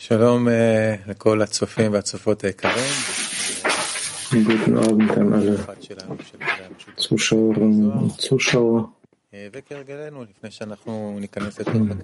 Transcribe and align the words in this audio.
שלום 0.00 0.48
לכל 1.06 1.42
הצופים 1.42 1.92
והצופות 1.92 2.44
היקרים. 2.44 2.92
Guten 4.32 4.76
Abend 4.76 5.10
an 5.16 5.32
alle 5.34 5.56
Zuschauerinnen 6.96 7.92
und 7.92 8.20
Zuschauer. 8.20 8.92
Und 9.32 9.54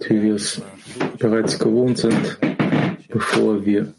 wie 0.09 0.23
wir 0.23 0.35
es 0.37 0.63
bereits 1.19 1.59
gewohnt 1.59 1.99
sind, 1.99 2.39
bevor 3.09 3.65
wir 3.67 3.93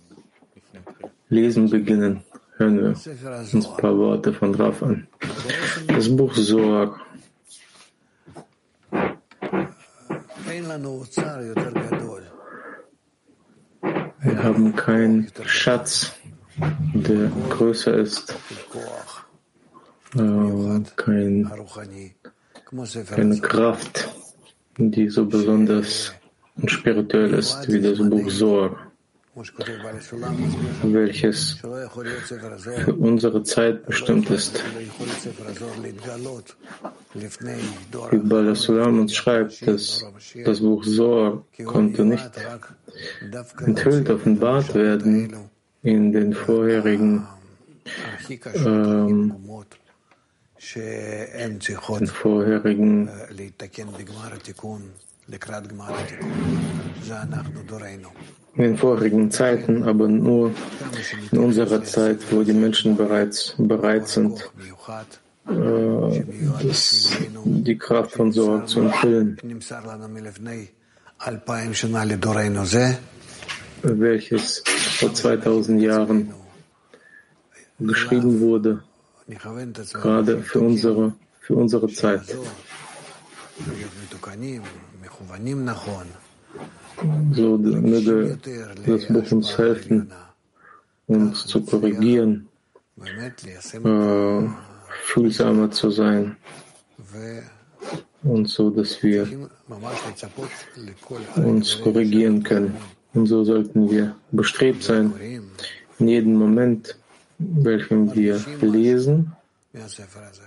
lesen 1.27 1.69
beginnen, 1.69 2.23
hören 2.57 2.79
wir 2.79 2.87
uns 2.89 3.07
ein 3.53 3.63
paar 3.77 3.97
Worte 3.97 4.31
von 4.31 4.55
Raf 4.55 4.83
an. 4.83 5.07
Das 5.87 6.07
Buch 6.15 6.33
Zohar. 6.33 7.01
Wir 14.38 14.44
haben 14.44 14.76
keinen 14.76 15.32
Schatz, 15.46 16.12
der 16.94 17.28
größer 17.50 17.94
ist, 17.94 18.32
äh, 20.14 20.80
kein, 20.94 21.50
keine 23.10 23.40
Kraft, 23.40 24.08
die 24.76 25.08
so 25.08 25.26
besonders 25.26 26.14
und 26.54 26.70
spirituell 26.70 27.34
ist 27.34 27.66
wie 27.66 27.80
das 27.80 27.98
Buch 27.98 28.28
Zohar, 28.28 28.87
welches 30.82 31.58
für 32.74 32.94
unsere 32.94 33.42
Zeit 33.42 33.86
bestimmt 33.86 34.30
ist. 34.30 34.62
Wie 38.10 38.18
Bala 38.18 38.54
Sulam 38.54 39.00
uns 39.00 39.14
schreibt, 39.14 39.66
dass 39.66 40.04
das 40.44 40.60
Buch 40.60 40.84
Zohar 40.84 41.44
konnte 41.64 42.04
nicht 42.04 42.30
enthüllt 43.64 44.10
offenbart 44.10 44.74
werden 44.74 45.50
in 45.82 46.12
den 46.12 46.32
vorherigen 46.32 47.26
ähm, 48.54 49.34
den 50.58 52.06
vorherigen 52.06 53.08
in 58.58 58.62
den 58.64 58.76
vorigen 58.76 59.30
Zeiten, 59.30 59.84
aber 59.84 60.08
nur 60.08 60.52
in 61.30 61.38
unserer 61.38 61.82
Zeit, 61.84 62.18
wo 62.30 62.42
die 62.42 62.52
Menschen 62.52 62.96
bereits 62.96 63.54
bereit 63.56 64.08
sind, 64.08 64.50
äh, 65.46 66.24
die 67.44 67.78
Kraft 67.78 68.12
von 68.12 68.32
Sorg 68.32 68.68
zu 68.68 68.80
enthüllen 68.80 69.38
welches 73.82 74.62
vor 74.66 75.14
2000 75.14 75.80
Jahren 75.80 76.34
geschrieben 77.78 78.40
wurde, 78.40 78.82
gerade 79.92 80.42
für 80.42 80.60
unsere, 80.60 81.14
für 81.40 81.54
unsere 81.54 81.86
Zeit. 81.88 82.36
So 87.32 87.58
möge 87.58 88.38
das 88.86 89.06
Buch 89.06 89.32
uns 89.32 89.58
helfen, 89.58 90.10
uns 91.06 91.46
zu 91.46 91.62
korrigieren, 91.62 92.48
äh, 93.84 94.42
fühlsamer 95.04 95.70
zu 95.70 95.90
sein 95.90 96.36
und 98.22 98.48
so, 98.48 98.70
dass 98.70 99.02
wir 99.02 99.26
uns 101.36 101.80
korrigieren 101.80 102.42
können. 102.42 102.76
Und 103.14 103.26
so 103.26 103.44
sollten 103.44 103.90
wir 103.90 104.14
bestrebt 104.32 104.82
sein, 104.82 105.12
in 105.98 106.08
jedem 106.08 106.34
Moment, 106.34 106.98
welchem 107.38 108.14
wir 108.14 108.40
lesen, 108.60 109.32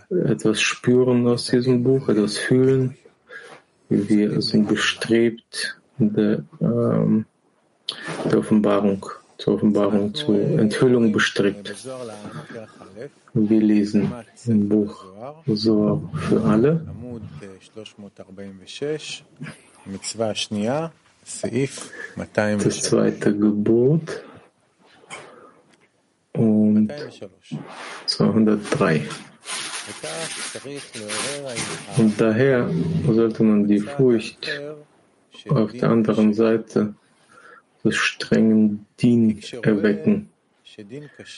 etwas 0.09 0.61
spüren 0.61 1.27
aus 1.27 1.45
diesem 1.47 1.83
Buch, 1.83 2.09
etwas 2.09 2.37
fühlen. 2.37 2.97
Wir 3.91 4.41
sind 4.41 4.69
bestrebt, 4.69 5.77
der, 5.97 6.45
ähm, 6.61 7.25
der 8.23 8.39
Offenbarung, 8.39 9.05
zur 9.37 9.55
Offenbarung, 9.55 10.13
zur 10.13 10.39
Enthüllung 10.39 11.11
bestrebt. 11.11 11.75
Wir 13.33 13.59
lesen 13.59 14.09
im 14.45 14.69
Buch 14.69 15.05
so 15.45 16.09
für 16.13 16.41
alle. 16.41 16.87
Das 22.63 22.81
zweite 22.81 23.37
Gebot 23.37 24.23
und 26.31 26.93
203. 28.05 29.01
Und 31.97 32.21
daher 32.21 32.69
sollte 33.07 33.43
man 33.43 33.67
die 33.67 33.79
Furcht 33.79 34.61
auf 35.49 35.71
der 35.71 35.89
anderen 35.89 36.33
Seite 36.33 36.93
des 37.83 37.95
strengen 37.95 38.85
Dien 38.99 39.41
erwecken. 39.63 40.29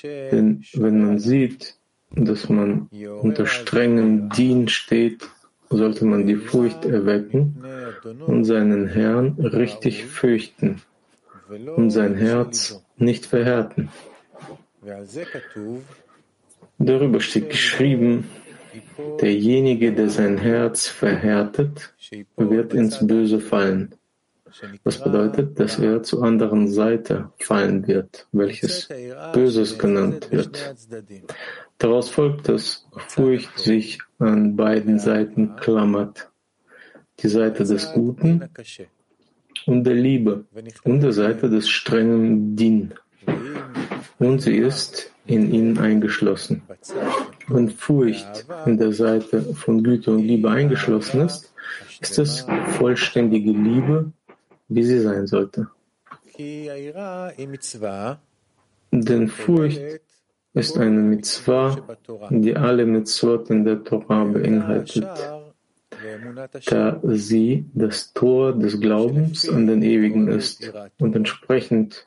Denn 0.03 0.63
wenn 0.73 1.05
man 1.05 1.19
sieht, 1.19 1.77
dass 2.11 2.49
man 2.49 2.89
unter 3.21 3.47
strengem 3.47 4.29
Dien 4.29 4.67
steht, 4.67 5.29
sollte 5.69 6.05
man 6.05 6.27
die 6.27 6.35
Furcht 6.35 6.85
erwecken 6.85 7.63
und 8.27 8.45
seinen 8.45 8.87
Herrn 8.87 9.33
richtig 9.39 10.05
fürchten 10.05 10.81
und 11.75 11.89
sein 11.91 12.15
Herz 12.15 12.83
nicht 12.97 13.25
verhärten. 13.25 13.89
Darüber 16.83 17.21
steht 17.21 17.49
geschrieben, 17.49 18.25
derjenige, 19.21 19.93
der 19.93 20.09
sein 20.09 20.37
Herz 20.37 20.87
verhärtet, 20.87 21.93
wird 22.35 22.73
ins 22.73 23.05
Böse 23.05 23.39
fallen. 23.39 23.95
Was 24.83 25.01
bedeutet, 25.01 25.59
dass 25.59 25.79
er 25.79 26.03
zur 26.03 26.23
anderen 26.23 26.67
Seite 26.67 27.31
fallen 27.39 27.87
wird, 27.87 28.27
welches 28.31 28.89
Böses 29.33 29.79
genannt 29.79 30.27
wird. 30.29 30.75
Daraus 31.77 32.09
folgt, 32.09 32.49
dass 32.49 32.85
Furcht 33.07 33.57
sich 33.57 33.99
an 34.19 34.55
beiden 34.55 34.99
Seiten 34.99 35.55
klammert. 35.55 36.29
Die 37.19 37.29
Seite 37.29 37.63
des 37.63 37.93
Guten 37.93 38.49
und 39.65 39.83
der 39.85 39.95
Liebe 39.95 40.45
und 40.83 41.01
der 41.01 41.13
Seite 41.13 41.49
des 41.49 41.69
strengen 41.69 42.55
Din. 42.55 42.93
Und 44.19 44.41
sie 44.41 44.57
ist 44.57 45.12
in 45.25 45.53
ihnen 45.53 45.77
eingeschlossen. 45.77 46.61
Wenn 47.47 47.69
Furcht 47.69 48.45
in 48.65 48.77
der 48.77 48.91
Seite 48.91 49.41
von 49.53 49.83
Güte 49.83 50.11
und 50.11 50.23
Liebe 50.23 50.49
eingeschlossen 50.49 51.21
ist, 51.21 51.53
ist 52.01 52.19
es 52.19 52.45
vollständige 52.77 53.51
Liebe, 53.51 54.11
wie 54.67 54.83
sie 54.83 54.99
sein 54.99 55.27
sollte. 55.27 55.67
Denn 58.91 59.27
Furcht 59.27 59.81
ist 60.53 60.77
eine 60.77 60.99
Mitzvah, 60.99 61.77
die 62.29 62.55
alle 62.55 62.85
Mitzvot 62.85 63.49
in 63.49 63.65
der 63.65 63.83
Torah 63.83 64.25
beinhaltet, 64.25 65.07
da 66.65 66.99
sie 67.03 67.65
das 67.73 68.13
Tor 68.13 68.53
des 68.53 68.79
Glaubens 68.79 69.49
an 69.49 69.67
den 69.67 69.81
Ewigen 69.81 70.27
ist 70.27 70.71
und 70.99 71.15
entsprechend 71.15 72.05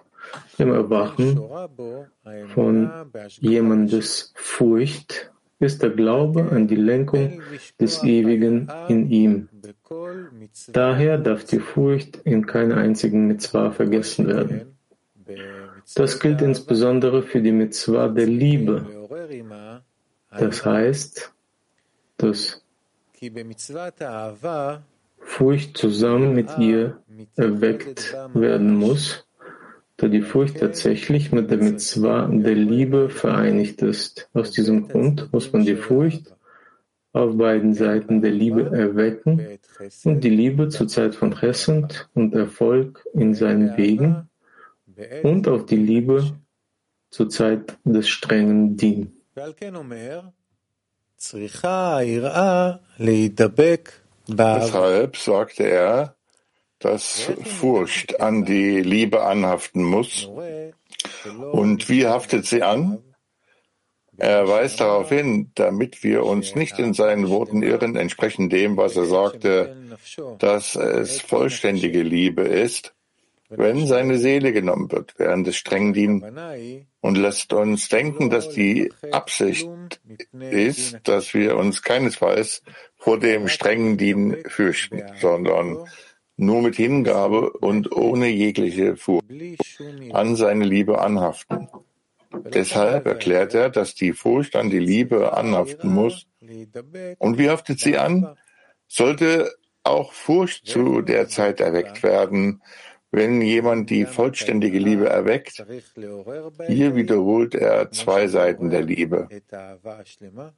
im 0.59 0.73
Erwachen 0.73 1.41
von 2.55 2.91
jemandes 3.41 4.33
Furcht 4.37 5.31
ist 5.59 5.83
der 5.83 5.91
Glaube 5.91 6.51
an 6.51 6.69
die 6.69 6.77
Lenkung 6.77 7.41
des 7.81 8.03
Ewigen 8.03 8.69
in 8.89 9.11
ihm. 9.11 9.49
Daher 10.69 11.19
darf 11.19 11.45
die 11.45 11.61
Furcht 11.61 12.17
in 12.25 12.47
keiner 12.47 12.77
einzigen 12.77 13.27
Mitzvah 13.27 13.71
vergessen 13.71 14.27
werden. 14.29 14.77
Das 15.95 16.21
gilt 16.21 16.43
insbesondere 16.43 17.23
für 17.23 17.41
die 17.41 17.53
Mitzvah 17.53 18.09
der 18.09 18.27
Liebe. 18.27 18.87
Das 20.31 20.65
heißt, 20.65 21.33
dass 22.19 22.63
Furcht 25.19 25.77
zusammen 25.77 26.35
mit 26.35 26.59
ihr 26.59 27.03
erweckt 27.37 28.17
werden 28.35 28.75
muss, 28.77 29.26
da 29.97 30.09
die 30.09 30.23
Furcht 30.23 30.59
tatsächlich 30.59 31.33
mit 31.33 31.51
der 31.51 31.59
Mitzvah 31.59 32.27
der 32.27 32.55
Liebe 32.55 33.09
vereinigt 33.09 33.81
ist. 33.83 34.29
Aus 34.35 34.51
diesem 34.51 34.89
Grund 34.89 35.33
muss 35.33 35.53
man 35.53 35.65
die 35.65 35.77
Furcht 35.77 36.35
auf 37.13 37.37
beiden 37.37 37.73
Seiten 37.73 38.21
der 38.21 38.31
Liebe 38.31 38.71
erwecken 38.77 39.59
und 40.05 40.23
die 40.23 40.31
Liebe 40.31 40.69
zur 40.69 40.87
Zeit 40.87 41.15
von 41.15 41.35
Chesed 41.35 42.09
und 42.15 42.35
Erfolg 42.35 43.07
in 43.15 43.35
seinen 43.35 43.77
Wegen 43.79 44.29
und 45.23 45.49
auf 45.49 45.65
die 45.65 45.77
Liebe 45.77 46.37
zur 47.11 47.31
Zeit 47.31 47.79
des 47.85 48.09
strengen 48.09 48.77
Din. 48.77 49.13
Deshalb 54.29 55.17
sagte 55.17 55.65
er, 55.65 56.16
dass 56.79 57.31
Furcht 57.45 58.21
an 58.21 58.45
die 58.45 58.81
Liebe 58.81 59.25
anhaften 59.25 59.83
muss. 59.83 60.29
Und 61.53 61.89
wie 61.89 62.07
haftet 62.07 62.47
sie 62.47 62.63
an? 62.63 63.03
Er 64.19 64.49
weist 64.49 64.81
darauf 64.81 65.11
hin, 65.11 65.51
damit 65.55 66.03
wir 66.03 66.25
uns 66.25 66.55
nicht 66.55 66.79
in 66.79 66.95
seinen 66.95 67.29
Worten 67.29 67.63
irren, 67.63 67.97
entsprechend 67.97 68.53
dem, 68.53 68.77
was 68.77 68.97
er 68.97 69.05
sagte, 69.05 69.77
dass 70.39 70.75
es 70.75 71.21
vollständige 71.21 72.03
Liebe 72.03 72.43
ist, 72.43 72.95
wenn 73.49 73.87
seine 73.87 74.19
Seele 74.19 74.53
genommen 74.53 74.91
wird 74.91 75.15
während 75.19 75.47
des 75.47 75.57
strengen 75.57 75.93
Dienen 75.93 76.87
und 77.01 77.17
lässt 77.17 77.53
uns 77.53 77.89
denken, 77.89 78.31
dass 78.31 78.49
die 78.49 78.91
Absicht 79.13 79.69
ist, 80.33 80.99
dass 81.05 81.35
wir 81.35 81.57
uns 81.57 81.83
keinesfalls 81.83 82.63
vor 82.97 83.21
dem 83.21 83.49
strengen 83.49 83.99
Dienen 83.99 84.37
fürchten, 84.49 85.03
sondern 85.21 85.87
nur 86.37 86.63
mit 86.63 86.77
Hingabe 86.77 87.51
und 87.51 87.93
ohne 87.93 88.29
jegliche 88.29 88.97
Furcht 88.97 89.25
an 90.13 90.37
seine 90.37 90.65
Liebe 90.65 91.01
anhaften. 91.01 91.69
Deshalb 92.53 93.07
erklärt 93.07 93.55
er, 93.55 93.71
dass 93.71 93.95
die 93.95 94.13
Furcht 94.13 94.57
an 94.57 94.71
die 94.71 94.79
Liebe 94.79 95.33
anhaften 95.33 95.93
muss. 95.93 96.27
Und 97.19 97.39
wie 97.39 97.49
haftet 97.49 97.81
sie 97.81 97.97
an? 97.97 98.37
Sollte 98.89 99.51
auch 99.83 100.13
Furcht 100.13 100.67
zu 100.67 101.01
der 101.01 101.29
Zeit 101.29 101.61
erweckt 101.61 102.03
werden, 102.03 102.61
wenn 103.11 103.41
jemand 103.41 103.89
die 103.89 104.05
vollständige 104.05 104.79
Liebe 104.79 105.09
erweckt, 105.09 105.65
hier 106.67 106.97
wiederholt 106.97 107.55
er 107.55 107.91
zwei 107.93 108.27
Seiten 108.27 108.69
der 108.69 108.83
Liebe, 108.83 109.29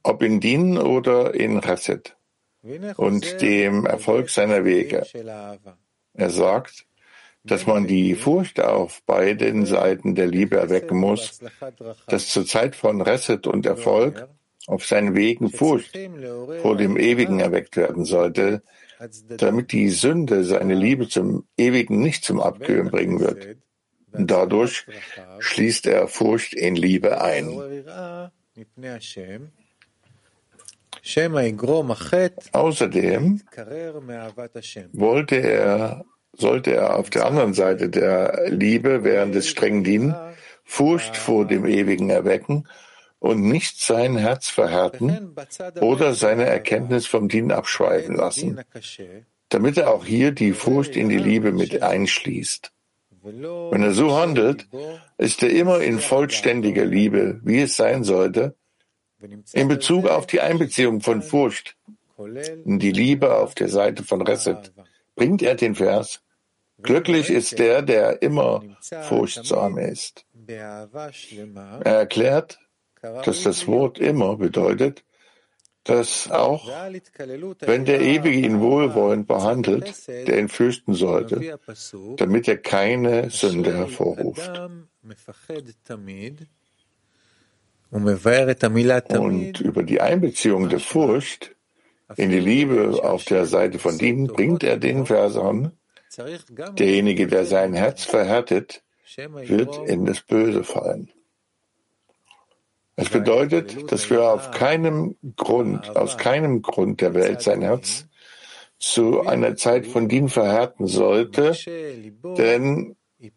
ob 0.03 0.23
in 0.23 0.39
Din 0.39 0.77
oder 0.77 1.35
in 1.35 1.61
Chesed 1.61 2.17
und 2.97 3.41
dem 3.41 3.85
Erfolg 3.85 4.29
seiner 4.29 4.65
Wege. 4.65 5.05
Er 6.13 6.29
sagt, 6.29 6.85
dass 7.43 7.65
man 7.65 7.87
die 7.87 8.15
Furcht 8.15 8.59
auf 8.59 9.01
beiden 9.03 9.65
Seiten 9.65 10.15
der 10.15 10.27
Liebe 10.27 10.57
erwecken 10.57 10.97
muss, 10.97 11.39
dass 12.07 12.27
zur 12.27 12.45
Zeit 12.45 12.75
von 12.75 13.01
Reset 13.01 13.47
und 13.47 13.65
Erfolg 13.65 14.27
auf 14.67 14.85
seinen 14.85 15.15
Wegen 15.15 15.49
Furcht 15.49 15.97
vor 16.61 16.77
dem 16.77 16.97
Ewigen 16.97 17.39
erweckt 17.39 17.77
werden 17.77 18.05
sollte, 18.05 18.61
damit 19.29 19.71
die 19.71 19.89
Sünde 19.89 20.43
seine 20.43 20.75
Liebe 20.75 21.07
zum 21.07 21.47
Ewigen 21.57 22.01
nicht 22.01 22.23
zum 22.23 22.39
Abkühlen 22.41 22.91
bringen 22.91 23.19
wird. 23.19 23.57
Dadurch 24.11 24.85
schließt 25.39 25.85
er 25.85 26.07
Furcht 26.07 26.53
in 26.53 26.75
Liebe 26.75 27.21
ein. 27.21 28.31
Außerdem 32.53 33.41
wollte 34.93 35.35
er, 35.35 36.05
sollte 36.33 36.73
er 36.73 36.97
auf 36.97 37.09
der 37.09 37.25
anderen 37.25 37.53
Seite 37.53 37.89
der 37.89 38.49
Liebe 38.49 39.03
während 39.03 39.35
des 39.35 39.47
strengen 39.47 39.83
Dienen 39.83 40.15
Furcht 40.63 41.17
vor 41.17 41.47
dem 41.47 41.65
Ewigen 41.65 42.11
erwecken 42.11 42.67
und 43.17 43.41
nicht 43.41 43.81
sein 43.81 44.17
Herz 44.17 44.49
verhärten 44.49 45.35
oder 45.81 46.13
seine 46.13 46.45
Erkenntnis 46.45 47.07
vom 47.07 47.27
Dienen 47.27 47.51
abschweifen 47.51 48.15
lassen, 48.15 48.61
damit 49.49 49.77
er 49.77 49.91
auch 49.91 50.05
hier 50.05 50.31
die 50.31 50.53
Furcht 50.53 50.95
in 50.95 51.09
die 51.09 51.17
Liebe 51.17 51.51
mit 51.51 51.81
einschließt. 51.81 52.71
Wenn 53.21 53.83
er 53.83 53.93
so 53.93 54.15
handelt, 54.15 54.67
ist 55.17 55.43
er 55.43 55.49
immer 55.49 55.81
in 55.81 55.99
vollständiger 55.99 56.85
Liebe, 56.85 57.41
wie 57.43 57.61
es 57.61 57.75
sein 57.75 58.03
sollte, 58.03 58.55
in 59.53 59.67
Bezug 59.67 60.07
auf 60.07 60.27
die 60.27 60.41
Einbeziehung 60.41 61.01
von 61.01 61.21
Furcht 61.21 61.75
in 62.65 62.79
die 62.79 62.91
Liebe 62.91 63.35
auf 63.35 63.55
der 63.55 63.69
Seite 63.69 64.03
von 64.03 64.21
Reset 64.21 64.71
bringt 65.15 65.41
er 65.41 65.55
den 65.55 65.75
Vers, 65.75 66.21
Glücklich 66.81 67.29
ist 67.29 67.59
der, 67.59 67.81
der 67.81 68.21
immer 68.21 68.63
furchtsam 69.01 69.77
ist. 69.77 70.25
Er 70.47 70.89
erklärt, 71.83 72.59
dass 73.01 73.43
das 73.43 73.67
Wort 73.67 73.99
immer 73.99 74.37
bedeutet, 74.37 75.03
dass 75.83 76.29
auch 76.29 76.69
wenn 77.61 77.85
der 77.85 78.01
Ewige 78.01 78.47
ihn 78.47 78.59
wohlwollend 78.61 79.27
behandelt, 79.27 80.07
der 80.07 80.39
ihn 80.39 80.49
fürchten 80.49 80.93
sollte, 80.93 81.59
damit 82.17 82.47
er 82.47 82.57
keine 82.57 83.29
Sünde 83.29 83.75
hervorruft. 83.75 84.51
Und 89.19 89.59
über 89.61 89.83
die 89.83 90.01
Einbeziehung 90.01 90.69
der 90.69 90.79
Furcht 90.79 91.55
in 92.15 92.29
die 92.29 92.39
Liebe 92.39 92.99
auf 93.03 93.23
der 93.25 93.45
Seite 93.45 93.79
von 93.79 93.97
Dienen 93.97 94.27
bringt 94.27 94.63
er 94.63 94.77
den 94.77 95.05
Vers 95.05 95.37
an, 95.37 95.71
derjenige, 96.77 97.27
der 97.27 97.45
sein 97.45 97.73
Herz 97.73 98.03
verhärtet, 98.03 98.83
wird 99.17 99.77
in 99.87 100.05
das 100.05 100.21
Böse 100.21 100.63
fallen. 100.63 101.11
Es 102.95 103.09
bedeutet, 103.09 103.91
dass 103.91 104.09
wir 104.09 104.23
auf 104.23 104.51
keinem 104.51 105.15
Grund, 105.37 105.95
aus 105.95 106.17
keinem 106.17 106.61
Grund 106.61 106.99
der 106.99 107.13
Welt 107.13 107.41
sein 107.41 107.61
Herz 107.61 108.07
zu 108.77 109.21
einer 109.21 109.55
Zeit 109.55 109.87
von 109.87 110.09
Dien 110.09 110.29
verhärten 110.29 110.85
sollte, 110.87 111.55
denn 112.37 112.95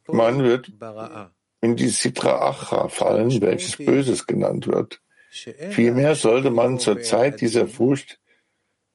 man 0.08 0.42
wird 0.42 0.72
in 1.62 1.76
die 1.76 1.88
Sitra 1.88 2.48
Acha 2.48 2.88
fallen, 2.88 3.40
welches 3.40 3.76
Böses 3.76 4.26
genannt 4.26 4.66
wird. 4.66 5.00
Vielmehr 5.70 6.14
sollte 6.14 6.50
man 6.50 6.78
zur 6.78 7.00
Zeit 7.00 7.40
dieser 7.40 7.66
Furcht 7.66 8.20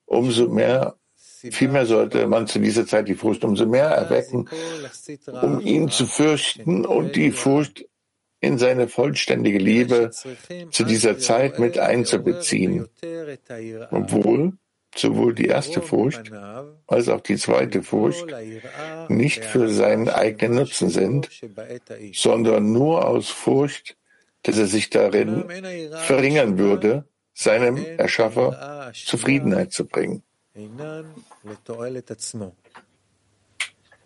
umso 0.05 0.49
mehr, 0.49 0.97
vielmehr 1.15 1.85
sollte 1.87 2.27
man 2.27 2.45
zu 2.45 2.59
dieser 2.59 2.85
Zeit 2.85 3.07
die 3.07 3.15
Furcht 3.15 3.43
umso 3.43 3.65
mehr 3.65 3.87
erwecken, 3.87 4.47
um 5.41 5.61
ihn 5.61 5.89
zu 5.89 6.05
fürchten 6.05 6.85
und 6.85 7.15
die 7.15 7.31
Furcht 7.31 7.85
in 8.39 8.59
seine 8.59 8.87
vollständige 8.87 9.57
Liebe 9.57 10.11
zu 10.69 10.83
dieser 10.83 11.17
Zeit 11.17 11.57
mit 11.57 11.79
einzubeziehen, 11.79 12.87
obwohl 13.89 14.53
sowohl 14.95 15.33
die 15.33 15.47
erste 15.47 15.81
Furcht 15.81 16.31
als 16.87 17.08
auch 17.08 17.20
die 17.20 17.37
zweite 17.37 17.82
Furcht 17.82 18.26
nicht 19.08 19.44
für 19.44 19.69
seinen 19.69 20.08
eigenen 20.08 20.56
Nutzen 20.56 20.88
sind, 20.90 21.28
sondern 22.12 22.72
nur 22.72 23.06
aus 23.06 23.28
Furcht, 23.28 23.96
dass 24.43 24.58
er 24.58 24.66
sich 24.66 24.90
darin 24.90 25.44
verringern 26.08 26.58
würde, 26.58 27.04
seinem 27.34 27.76
Erschaffer 27.99 28.93
Zufriedenheit 28.93 29.72
zu 29.72 29.87
bringen. 29.87 30.22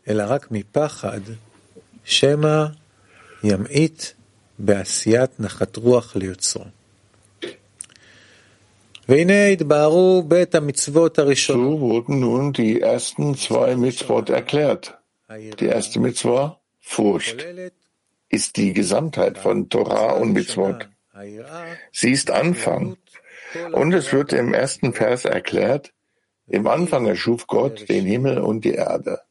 אלא 0.09 0.25
רק 0.27 0.51
מפחד 0.51 1.21
שמא 2.05 2.65
ימעיט 3.45 4.03
בעשיית 4.59 5.41
נחת 5.41 5.77
רוח 5.77 6.17
ליוצרו. 6.17 6.65
So 11.54 11.80
wurden 11.80 12.20
nun 12.20 12.54
die 12.54 12.82
ersten 12.82 13.36
zwei 13.36 13.76
Mitzvot 13.76 14.30
erklärt. 14.30 15.00
Die 15.60 15.66
erste 15.66 16.00
Mitzvah, 16.00 16.60
Furcht, 16.80 17.46
ist 18.30 18.58
die 18.58 18.74
Gesamtheit 18.74 19.38
von 19.38 19.70
Torah 19.70 20.14
und 20.14 20.34
Mitzvot. 20.34 20.88
Sie 21.92 22.12
ist 22.12 22.30
Anfang. 22.32 22.98
Und 23.72 23.94
es 23.94 24.14
wird 24.14 24.34
im 24.34 24.54
ersten 24.54 24.94
Vers 24.94 25.26
erklärt, 25.26 25.94
im 26.48 26.68
Anfang 26.68 27.06
erschuf 27.06 27.48
Gott 27.48 27.90
den 27.90 28.06
Himmel 28.06 28.38
und 28.40 28.66
die 28.66 28.74
Erde. 28.74 29.22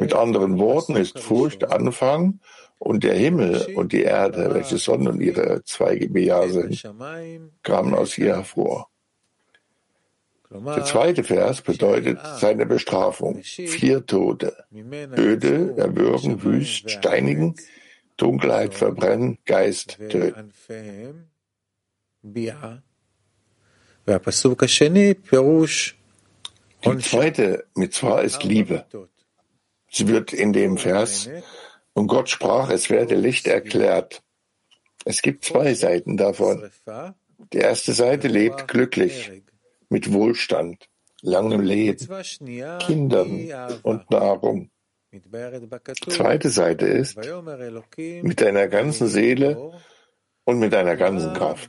Mit 0.00 0.14
anderen 0.14 0.58
Worten 0.58 0.96
ist 0.96 1.18
Furcht 1.20 1.64
Anfang 1.64 2.40
und 2.80 3.04
der 3.04 3.14
Himmel 3.14 3.74
und 3.76 3.92
die 3.92 4.02
Erde, 4.02 4.52
welche 4.54 4.78
Sonne 4.78 5.10
und 5.10 5.20
ihre 5.20 5.62
Zweige 5.64 6.06
im 6.06 6.16
Jahr 6.16 6.48
sind, 6.48 6.82
kamen 7.62 7.94
aus 7.94 8.16
ihr 8.16 8.36
hervor. 8.36 8.88
Der 10.50 10.84
zweite 10.84 11.22
Vers 11.22 11.60
bedeutet 11.60 12.18
seine 12.38 12.66
Bestrafung. 12.66 13.42
Vier 13.42 14.04
Tote. 14.04 14.64
Öde, 14.72 15.74
erwürgen, 15.76 16.42
wüst, 16.42 16.90
steinigen, 16.90 17.54
Dunkelheit 18.16 18.74
verbrennen, 18.74 19.38
Geist 19.44 19.98
töten. 20.08 20.52
Die 26.84 26.98
zweite 26.98 27.66
Mitzvah 27.74 28.20
ist 28.20 28.42
Liebe. 28.42 28.86
Sie 29.90 30.08
wird 30.08 30.32
in 30.32 30.52
dem 30.54 30.78
Vers 30.78 31.28
und 31.94 32.06
Gott 32.06 32.28
sprach, 32.28 32.70
es 32.70 32.90
werde 32.90 33.14
Licht 33.14 33.46
erklärt. 33.46 34.22
Es 35.04 35.22
gibt 35.22 35.44
zwei 35.44 35.74
Seiten 35.74 36.16
davon. 36.16 36.70
Die 37.52 37.58
erste 37.58 37.92
Seite 37.92 38.28
lebt 38.28 38.68
glücklich, 38.68 39.30
mit 39.88 40.12
Wohlstand, 40.12 40.88
langem 41.22 41.62
Leben, 41.62 42.08
Kindern 42.80 43.80
und 43.82 44.10
Nahrung. 44.10 44.70
Die 45.12 45.20
zweite 46.10 46.50
Seite 46.50 46.86
ist 46.86 47.18
mit 47.96 48.40
deiner 48.40 48.68
ganzen 48.68 49.08
Seele 49.08 49.72
und 50.44 50.58
mit 50.58 50.72
deiner 50.72 50.96
ganzen 50.96 51.32
Kraft. 51.32 51.68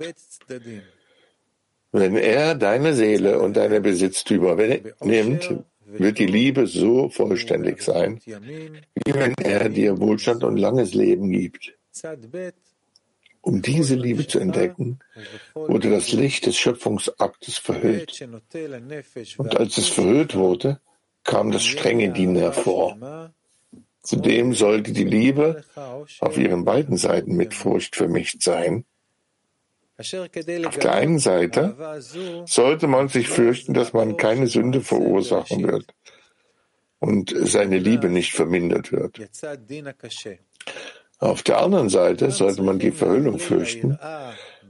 Wenn 1.91 2.15
er 2.15 2.55
deine 2.55 2.93
Seele 2.93 3.39
und 3.39 3.57
deine 3.57 3.81
Besitztümer 3.81 4.55
nimmt, 5.01 5.63
wird 5.99 6.19
die 6.19 6.25
Liebe 6.25 6.67
so 6.67 7.09
vollständig 7.09 7.81
sein, 7.81 8.19
wie 8.25 9.13
wenn 9.13 9.33
er 9.43 9.69
dir 9.69 9.99
Wohlstand 9.99 10.43
und 10.43 10.57
langes 10.57 10.93
Leben 10.93 11.31
gibt. 11.31 11.73
Um 13.41 13.61
diese 13.61 13.95
Liebe 13.95 14.27
zu 14.27 14.39
entdecken, 14.39 14.99
wurde 15.55 15.89
das 15.89 16.11
Licht 16.11 16.45
des 16.45 16.57
Schöpfungsaktes 16.57 17.57
verhüllt. 17.57 18.27
Und 19.37 19.57
als 19.57 19.77
es 19.77 19.87
verhüllt 19.87 20.35
wurde, 20.35 20.79
kam 21.23 21.51
das 21.51 21.65
strenge 21.65 22.11
Dienen 22.11 22.35
hervor. 22.35 23.31
Zudem 24.03 24.53
sollte 24.53 24.93
die 24.93 25.03
Liebe 25.03 25.63
auf 26.19 26.37
ihren 26.37 26.65
beiden 26.65 26.97
Seiten 26.97 27.35
mit 27.35 27.53
Furcht 27.53 27.95
vermischt 27.95 28.41
sein. 28.41 28.85
Auf 30.65 30.77
der 30.77 30.93
einen 30.93 31.19
Seite 31.19 31.75
sollte 32.45 32.87
man 32.87 33.07
sich 33.07 33.27
fürchten, 33.27 33.73
dass 33.73 33.93
man 33.93 34.17
keine 34.17 34.47
Sünde 34.47 34.81
verursachen 34.81 35.67
wird 35.67 35.93
und 36.99 37.33
seine 37.35 37.77
Liebe 37.77 38.09
nicht 38.09 38.33
vermindert 38.33 38.91
wird. 38.91 39.19
Auf 41.19 41.43
der 41.43 41.61
anderen 41.61 41.89
Seite 41.89 42.31
sollte 42.31 42.63
man 42.63 42.79
die 42.79 42.91
Verhüllung 42.91 43.37
fürchten, 43.37 43.99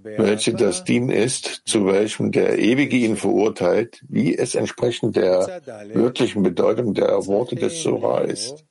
welche 0.03 0.53
das 0.53 0.83
Dien 0.83 1.09
ist, 1.09 1.61
zu 1.65 1.85
welchem 1.85 2.31
der 2.31 2.57
Ewige 2.59 2.97
ihn 2.97 3.17
verurteilt, 3.17 4.01
wie 4.09 4.35
es 4.35 4.55
entsprechend 4.55 5.15
der 5.15 5.61
wirklichen 5.93 6.43
Bedeutung 6.43 6.93
der 6.93 7.25
Worte 7.27 7.55
des 7.55 7.81
Surah 7.83 8.21
ist. 8.21 8.65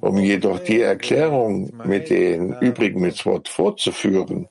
Um 0.00 0.18
jedoch 0.18 0.58
die 0.60 0.80
Erklärung 0.80 1.72
mit 1.84 2.08
den 2.08 2.56
übrigen 2.60 3.00
Mitzvot 3.00 3.48
fortzuführen, 3.48 4.48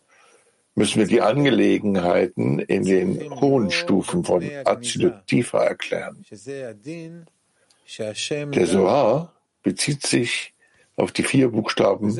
müssen 0.76 1.00
wir 1.00 1.08
die 1.08 1.22
Angelegenheiten 1.22 2.60
in 2.60 2.84
den 2.84 3.40
hohen 3.40 3.70
Stufen 3.72 4.24
von 4.24 4.44
Azilut 4.66 5.28
tiefer 5.28 5.60
erklären. 5.60 6.26
Der 8.52 8.68
Sohar 8.68 9.34
bezieht 9.62 10.06
sich 10.06 10.54
auf 10.96 11.12
die 11.12 11.24
vier 11.24 11.50
Buchstaben 11.50 12.16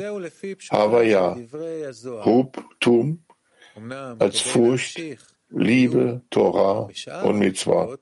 Havaya, 0.70 1.36
Hub, 2.24 2.64
Tum, 2.80 3.24
als 4.18 4.40
Furcht, 4.40 5.00
Liebe, 5.50 6.22
Torah 6.30 6.88
und 7.24 7.38
Mitzvah. 7.38 7.96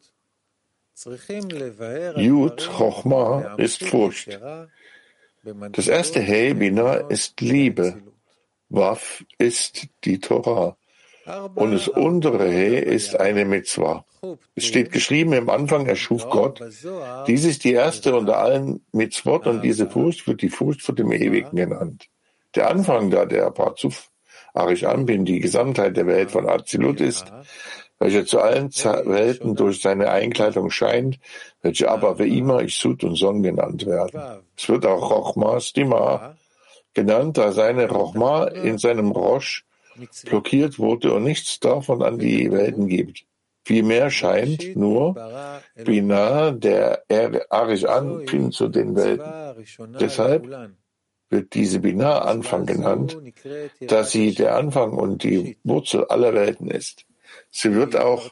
Jud, 2.17 2.71
Chochma, 2.77 3.55
ist 3.57 3.85
Furcht. 3.85 4.39
Das 5.73 5.89
erste 5.89 6.21
He, 6.21 6.55
Bina, 6.55 6.95
ist 6.95 7.41
Liebe. 7.41 8.03
Waf 8.73 9.23
ist 9.39 9.87
die 10.05 10.19
Torah. 10.19 10.77
Und 11.55 11.73
das 11.73 11.89
untere 11.89 12.51
He 12.51 12.79
ist 12.79 13.21
eine 13.21 13.45
Mitzvah. 13.45 14.05
Es 14.55 14.65
steht 14.65 14.91
geschrieben 14.93 15.35
im 15.35 15.51
Anfang, 15.51 15.87
erschuf 15.87 16.29
Gott. 16.29 16.61
Dies 17.27 17.45
ist 17.45 17.65
die 17.65 17.75
erste 17.75 18.17
unter 18.17 18.39
allen 18.39 18.85
Mitzvot 18.93 19.47
und 19.47 19.63
diese 19.63 19.89
Furcht 19.89 20.27
wird 20.27 20.43
die 20.43 20.49
Furcht 20.49 20.83
vor 20.83 20.95
dem 20.95 21.13
Ewigen 21.13 21.55
genannt. 21.57 22.09
Der 22.55 22.71
Anfang, 22.71 23.11
da 23.11 23.25
der 23.25 23.51
Parzuf 23.51 24.11
Arish 24.55 24.85
Anbin 24.85 25.25
die 25.25 25.41
Gesamtheit 25.41 25.97
der 25.97 26.07
Welt 26.07 26.31
von 26.31 26.49
Azilut 26.49 27.01
ist, 27.01 27.33
welcher 27.99 28.27
zu 28.27 28.41
allen 28.41 28.71
Welten 28.71 29.55
durch 29.55 29.81
seine 29.81 30.11
Einkleidung 30.11 30.71
scheint, 30.71 31.19
welche 31.63 31.91
aber 31.91 32.19
wie 32.19 32.39
immer 32.39 32.63
Isud 32.63 33.05
und 33.05 33.17
Son 33.17 33.43
genannt 33.43 33.87
werden. 33.87 34.43
Es 34.57 34.69
wird 34.69 34.87
auch 34.87 35.11
Rochma 35.11 35.61
Stima 35.61 36.37
genannt, 36.95 37.39
da 37.39 37.53
seine 37.53 37.89
Rochma 37.89 38.45
in 38.45 38.79
seinem 38.79 39.11
Rosh 39.11 39.65
blockiert 40.25 40.79
wurde 40.79 41.13
und 41.13 41.25
nichts 41.25 41.61
davon 41.61 42.03
an 42.03 42.19
die 42.19 42.51
Welten 42.51 42.89
gibt. 42.89 43.25
Vielmehr 43.65 44.11
scheint 44.11 44.75
nur 44.75 45.15
Binah 45.85 46.51
der 46.51 47.05
Arish 47.51 47.85
Anpin 47.85 48.51
zu 48.51 48.69
den 48.69 48.97
Welten. 48.97 49.95
Deshalb 50.01 50.49
wird 51.31 51.55
diese 51.55 51.81
Binah 51.81 52.19
Anfang 52.21 52.67
genannt, 52.67 53.17
da 53.81 54.05
sie 54.05 54.35
der 54.35 54.57
Anfang 54.57 54.93
und 54.93 55.23
die 55.23 55.59
Wurzel 55.65 56.05
aller 56.07 56.35
Welten 56.35 56.69
ist. 56.69 57.07
Sie 57.55 57.75
wird 57.75 57.97
auch 57.97 58.31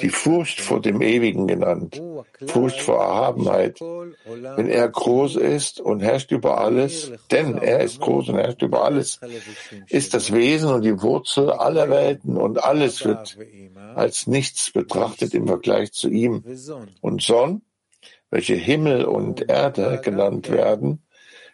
die 0.00 0.08
Furcht 0.08 0.62
vor 0.62 0.80
dem 0.80 1.02
Ewigen 1.02 1.46
genannt, 1.46 2.02
Furcht 2.46 2.80
vor 2.80 3.02
Erhabenheit. 3.02 3.78
Wenn 3.80 4.70
er 4.70 4.88
groß 4.88 5.36
ist 5.36 5.78
und 5.78 6.00
herrscht 6.00 6.32
über 6.32 6.58
alles, 6.58 7.12
denn 7.30 7.58
er 7.58 7.80
ist 7.80 8.00
groß 8.00 8.30
und 8.30 8.36
herrscht 8.36 8.62
über 8.62 8.82
alles, 8.82 9.20
ist 9.88 10.14
das 10.14 10.32
Wesen 10.32 10.70
und 10.70 10.82
die 10.82 11.02
Wurzel 11.02 11.50
aller 11.50 11.90
Welten 11.90 12.38
und 12.38 12.64
alles 12.64 13.04
wird 13.04 13.36
als 13.94 14.26
nichts 14.26 14.70
betrachtet 14.70 15.34
im 15.34 15.46
Vergleich 15.46 15.92
zu 15.92 16.08
ihm. 16.08 16.42
Und 17.02 17.20
Sonn, 17.20 17.60
welche 18.30 18.54
Himmel 18.54 19.04
und 19.04 19.50
Erde 19.50 20.00
genannt 20.02 20.50
werden, 20.50 21.02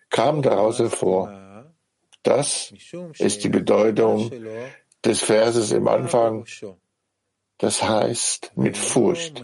kam 0.09 0.41
daraus 0.41 0.79
hervor. 0.79 1.67
Das 2.23 2.73
ist 3.19 3.43
die 3.43 3.49
Bedeutung 3.49 4.31
des 5.05 5.21
Verses 5.21 5.73
im 5.73 5.89
Anfang. 5.89 6.45
Das 7.59 7.83
heißt 7.83 8.53
mit 8.55 8.77
Furcht. 8.77 9.43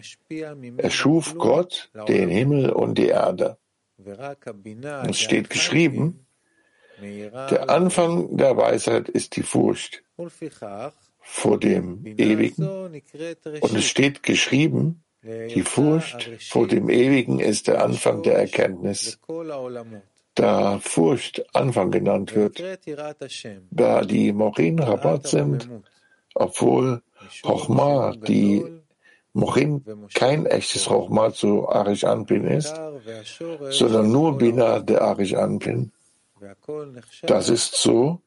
Erschuf 0.77 1.35
Gott 1.37 1.91
den 2.09 2.29
Himmel 2.29 2.71
und 2.71 2.97
die 2.97 3.09
Erde. 3.09 3.59
Es 5.09 5.19
steht 5.19 5.51
geschrieben, 5.51 6.27
der 7.01 7.71
Anfang 7.71 8.37
der 8.37 8.57
Weisheit 8.57 9.09
ist 9.09 9.37
die 9.37 9.43
Furcht 9.43 10.03
vor 11.21 11.59
dem 11.59 12.07
Ewigen. 12.07 12.69
Und 12.69 13.75
es 13.75 13.85
steht 13.85 14.23
geschrieben, 14.23 15.03
die 15.23 15.63
Furcht 15.63 16.31
vor 16.51 16.69
dem 16.69 16.89
Ewigen 16.91 17.41
ist 17.41 17.67
der 17.67 17.83
Anfang 17.83 18.23
der 18.23 18.39
Erkenntnis. 18.39 19.19
Da 20.35 20.79
Furcht 20.81 21.45
Anfang 21.55 21.91
genannt 21.91 22.35
wird, 22.35 22.63
da 23.71 24.03
die 24.03 24.33
Morin 24.33 24.79
Rabat 24.79 25.29
sind, 25.29 25.69
obwohl 26.35 27.03
Chochma, 27.43 28.15
die 28.17 28.65
Mochin 29.33 29.85
kein 30.15 30.47
echtes 30.47 30.87
Chochma 30.87 31.33
zu 31.33 31.69
Arish 31.69 32.05
Anpin 32.05 32.47
ist, 32.47 32.75
sondern 33.71 34.11
nur 34.13 34.39
Bina 34.39 34.79
der 34.81 35.03
Arish 35.03 35.35
Anpin. 35.35 35.93
Das 37.23 37.49
ist 37.49 37.75
so, 37.75 38.21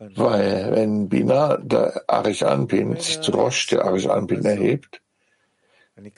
weil 0.00 0.72
wenn 0.72 1.08
Bina 1.08 1.56
der 1.58 2.02
Arish 2.08 2.42
Anpin 2.42 2.96
sich 2.96 3.20
zu 3.20 3.32
Rosh 3.32 3.66
der 3.68 3.84
Arish 3.84 4.06
Anpin 4.06 4.44
erhebt, 4.44 5.00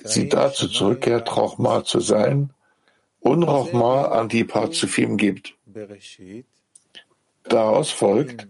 sie 0.05 0.29
dazu 0.29 0.69
zurückkehrt, 0.69 1.29
Chochma 1.29 1.85
zu 1.85 2.01
sein 2.01 2.51
und 3.21 3.45
Chochma 3.45 4.07
an 4.07 4.29
die 4.29 4.45
Parzufim 4.45 5.17
gibt. 5.17 5.55
Daraus 7.44 7.92
folgt, 7.92 8.48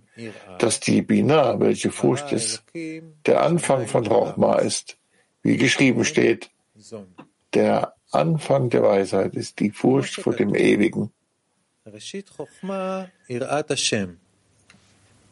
dass 0.60 0.79
die 0.79 1.01
Bina, 1.01 1.60
welche 1.60 1.91
Furcht 1.91 2.31
ist, 2.31 2.63
der 3.25 3.43
Anfang 3.43 3.88
von 3.88 4.07
Rochma 4.07 4.55
ist, 4.60 4.98
wie 5.43 5.57
geschrieben 5.57 6.05
steht. 6.05 6.50
Der 7.53 7.93
Anfang 8.12 8.69
der 8.69 8.84
Weisheit 8.84 9.34
ist 9.36 9.60
die 9.60 9.72
Furcht 9.72 10.15
vor 10.22 10.36
dem 10.36 10.55
Ewigen. 10.55 11.12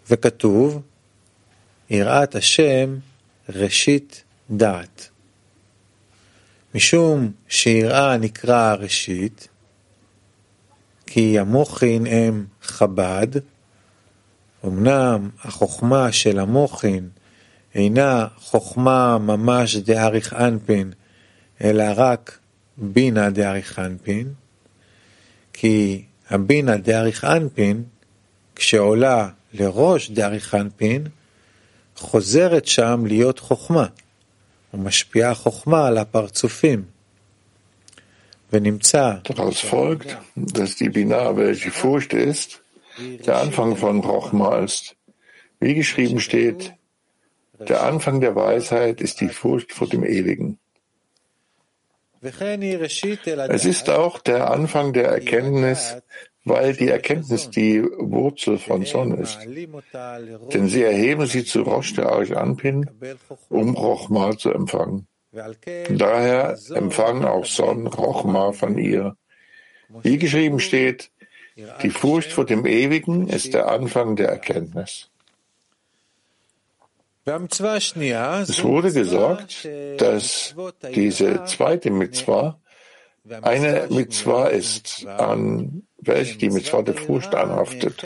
וכתוב, 0.10 0.82
יראת 1.90 2.36
השם 2.36 2.98
ראשית 3.50 4.24
דעת. 4.50 5.10
משום 6.76 7.32
שיראה 7.48 8.18
נקרא 8.18 8.74
ראשית, 8.74 9.48
כי 11.11 11.39
המוחין 11.39 12.07
הם 12.07 12.47
חב"ד, 12.63 13.27
אמנם 14.65 15.29
החוכמה 15.43 16.13
של 16.13 16.39
המוחין 16.39 17.09
אינה 17.75 18.27
חוכמה 18.39 19.19
ממש 19.19 19.77
דאריך 19.77 20.33
אנפין, 20.33 20.93
אלא 21.65 21.85
רק 21.97 22.39
בינה 22.77 23.31
דאריך 23.31 23.79
אנפין, 23.79 24.33
כי 25.53 26.05
הבינה 26.31 26.77
דאריך 26.77 27.25
אנפין, 27.25 27.83
כשעולה 28.55 29.29
לראש 29.53 30.11
דאריך 30.11 30.55
אנפין, 30.55 31.07
חוזרת 31.97 32.67
שם 32.67 33.05
להיות 33.07 33.39
חוכמה, 33.39 33.87
ומשפיעה 34.75 35.35
חוכמה 35.35 35.87
על 35.87 35.99
הפרצופים. 35.99 36.98
Daraus 38.51 39.61
folgt, 39.61 40.19
dass 40.35 40.77
die 40.77 40.89
Binah, 40.89 41.37
welche 41.37 41.71
Furcht 41.71 42.15
ist, 42.15 42.63
der 42.99 43.37
Anfang 43.37 43.77
von 43.77 44.01
Rochma 44.01 44.59
ist. 44.59 44.97
Wie 45.61 45.75
geschrieben 45.75 46.21
steht, 46.21 46.75
der 47.59 47.83
Anfang 47.83 48.21
der 48.21 48.35
Weisheit 48.35 49.01
ist 49.01 49.21
die 49.21 49.29
Furcht 49.29 49.73
vor 49.73 49.89
dem 49.89 50.05
Ewigen. 50.05 50.59
Es 52.21 53.65
ist 53.65 53.91
auch 53.91 54.19
der 54.19 54.51
Anfang 54.51 54.93
der 54.93 55.09
Erkenntnis, 55.09 55.97
weil 56.45 56.75
die 56.75 56.89
Erkenntnis 56.89 57.51
die 57.51 57.83
Wurzel 57.83 58.59
von 58.59 58.85
Son 58.85 59.17
ist. 59.19 59.39
Denn 60.53 60.69
sie 60.69 60.83
erheben 60.83 61.27
sie 61.27 61.45
zu 61.45 61.63
Rosh 61.63 61.95
der 61.95 62.11
Arch 62.11 62.37
Anpin, 62.37 62.91
um 63.49 63.75
Rochma 63.77 64.37
zu 64.37 64.51
empfangen. 64.51 65.07
Daher 65.91 66.59
empfangen 66.75 67.25
auch 67.25 67.45
Sonnen 67.45 67.87
Rochma 67.87 68.53
von 68.53 68.79
ihr. 68.79 69.17
Wie 70.03 70.19
geschrieben 70.19 70.61
steht, 70.61 71.11
die 71.83 71.91
Furcht 71.91 72.33
vor 72.33 72.45
dem 72.45 72.67
Ewigen 72.67 73.29
ist 73.29 73.55
der 73.55 73.69
Anfang 73.69 74.17
der 74.17 74.29
Erkenntnis. 74.29 75.11
Es 77.25 78.63
wurde 78.65 78.93
gesagt, 78.93 79.69
dass 79.99 80.55
diese 80.95 81.45
zweite 81.45 81.91
Mitzvah 81.91 82.59
eine 83.43 83.87
Mitzvah 83.91 84.49
ist, 84.49 85.07
an 85.07 85.83
welche 85.99 86.39
die 86.39 86.51
Mitzvah 86.51 86.83
der 86.83 86.95
Furcht 86.95 87.35
anhaftet 87.35 88.03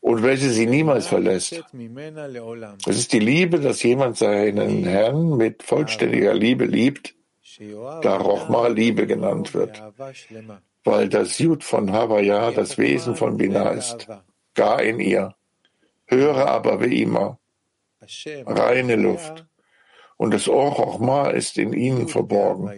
und 0.00 0.22
welche 0.22 0.50
sie 0.50 0.66
niemals 0.66 1.06
verlässt. 1.06 1.62
Es 2.86 2.96
ist 2.96 3.12
die 3.12 3.18
Liebe, 3.18 3.60
dass 3.60 3.82
jemand 3.82 4.16
seinen 4.16 4.84
Herrn 4.84 5.36
mit 5.36 5.62
vollständiger 5.62 6.34
Liebe 6.34 6.64
liebt, 6.64 7.14
da 8.02 8.16
Rochma 8.16 8.68
Liebe 8.68 9.06
genannt 9.06 9.52
wird, 9.54 9.82
weil 10.84 11.08
das 11.08 11.38
Jud 11.38 11.62
von 11.64 11.92
Havaya 11.92 12.50
das 12.52 12.78
Wesen 12.78 13.14
von 13.16 13.36
Binah 13.36 13.70
ist, 13.72 14.08
gar 14.54 14.82
in 14.82 15.00
ihr. 15.00 15.34
Höre 16.06 16.46
aber 16.46 16.80
wie 16.80 17.02
immer, 17.02 17.38
reine 18.46 18.96
Luft. 18.96 19.46
Und 20.16 20.34
das 20.34 20.48
Ohr 20.48 20.72
Rochma 20.72 21.30
ist 21.30 21.56
in 21.56 21.72
ihnen 21.72 22.08
verborgen. 22.08 22.70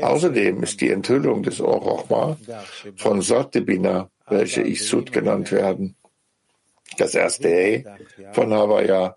Außerdem 0.00 0.62
ist 0.62 0.80
die 0.80 0.90
Enthüllung 0.90 1.42
des 1.42 1.60
Ohr 1.60 1.78
Rochma 1.78 2.36
von 2.96 3.20
Satibina 3.22 4.08
welche 4.32 4.62
Isud 4.62 5.12
genannt 5.12 5.52
werden. 5.52 5.96
Das 6.98 7.14
erste 7.14 7.48
E 7.48 7.84
von 8.32 8.52
Havaya, 8.52 9.16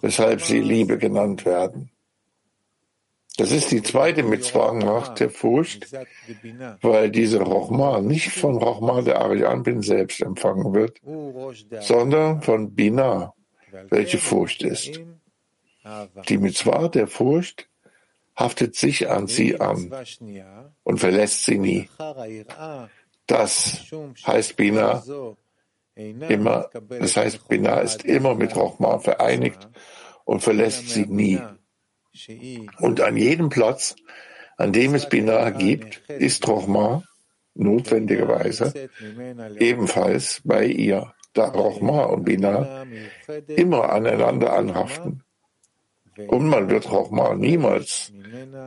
weshalb 0.00 0.40
sie 0.42 0.60
Liebe 0.60 0.98
genannt 0.98 1.44
werden. 1.44 1.90
Das 3.36 3.50
ist 3.50 3.72
die 3.72 3.82
zweite 3.82 4.22
Mitzvah 4.22 5.14
der 5.18 5.28
Furcht, 5.28 5.88
weil 6.82 7.10
diese 7.10 7.40
Rochma 7.40 8.00
nicht 8.00 8.30
von 8.30 8.56
Rochma 8.56 9.02
der 9.02 9.20
Arianbin 9.20 9.82
selbst 9.82 10.20
empfangen 10.22 10.72
wird, 10.72 11.00
sondern 11.80 12.42
von 12.42 12.74
Bina, 12.74 13.34
welche 13.90 14.18
Furcht 14.18 14.62
ist. 14.62 15.00
Die 16.28 16.38
Mitzvah 16.38 16.88
der 16.88 17.08
Furcht 17.08 17.68
haftet 18.36 18.76
sich 18.76 19.08
an 19.10 19.26
sie 19.26 19.60
an 19.60 19.92
und 20.84 20.98
verlässt 20.98 21.44
sie 21.44 21.58
nie. 21.58 21.88
Das 23.26 23.86
heißt 24.26 24.56
Bina 24.56 25.02
immer, 25.94 26.70
das 26.88 27.16
heißt 27.16 27.48
Bina 27.48 27.80
ist 27.80 28.04
immer 28.04 28.34
mit 28.34 28.54
Rochma 28.56 28.98
vereinigt 28.98 29.68
und 30.24 30.40
verlässt 30.40 30.90
sie 30.90 31.06
nie. 31.06 31.40
Und 32.80 33.00
an 33.00 33.16
jedem 33.16 33.48
Platz, 33.48 33.96
an 34.56 34.72
dem 34.72 34.94
es 34.94 35.08
Bina 35.08 35.50
gibt, 35.50 36.08
ist 36.08 36.46
Rochma 36.46 37.02
notwendigerweise 37.54 38.72
ebenfalls 39.58 40.40
bei 40.44 40.66
ihr, 40.66 41.12
da 41.32 41.46
Rochma 41.46 42.04
und 42.04 42.24
Bina 42.24 42.84
immer 43.48 43.90
aneinander 43.90 44.52
anhaften. 44.52 45.22
Und 46.28 46.48
man 46.48 46.70
wird 46.70 46.90
Rochma 46.90 47.34
niemals 47.34 48.12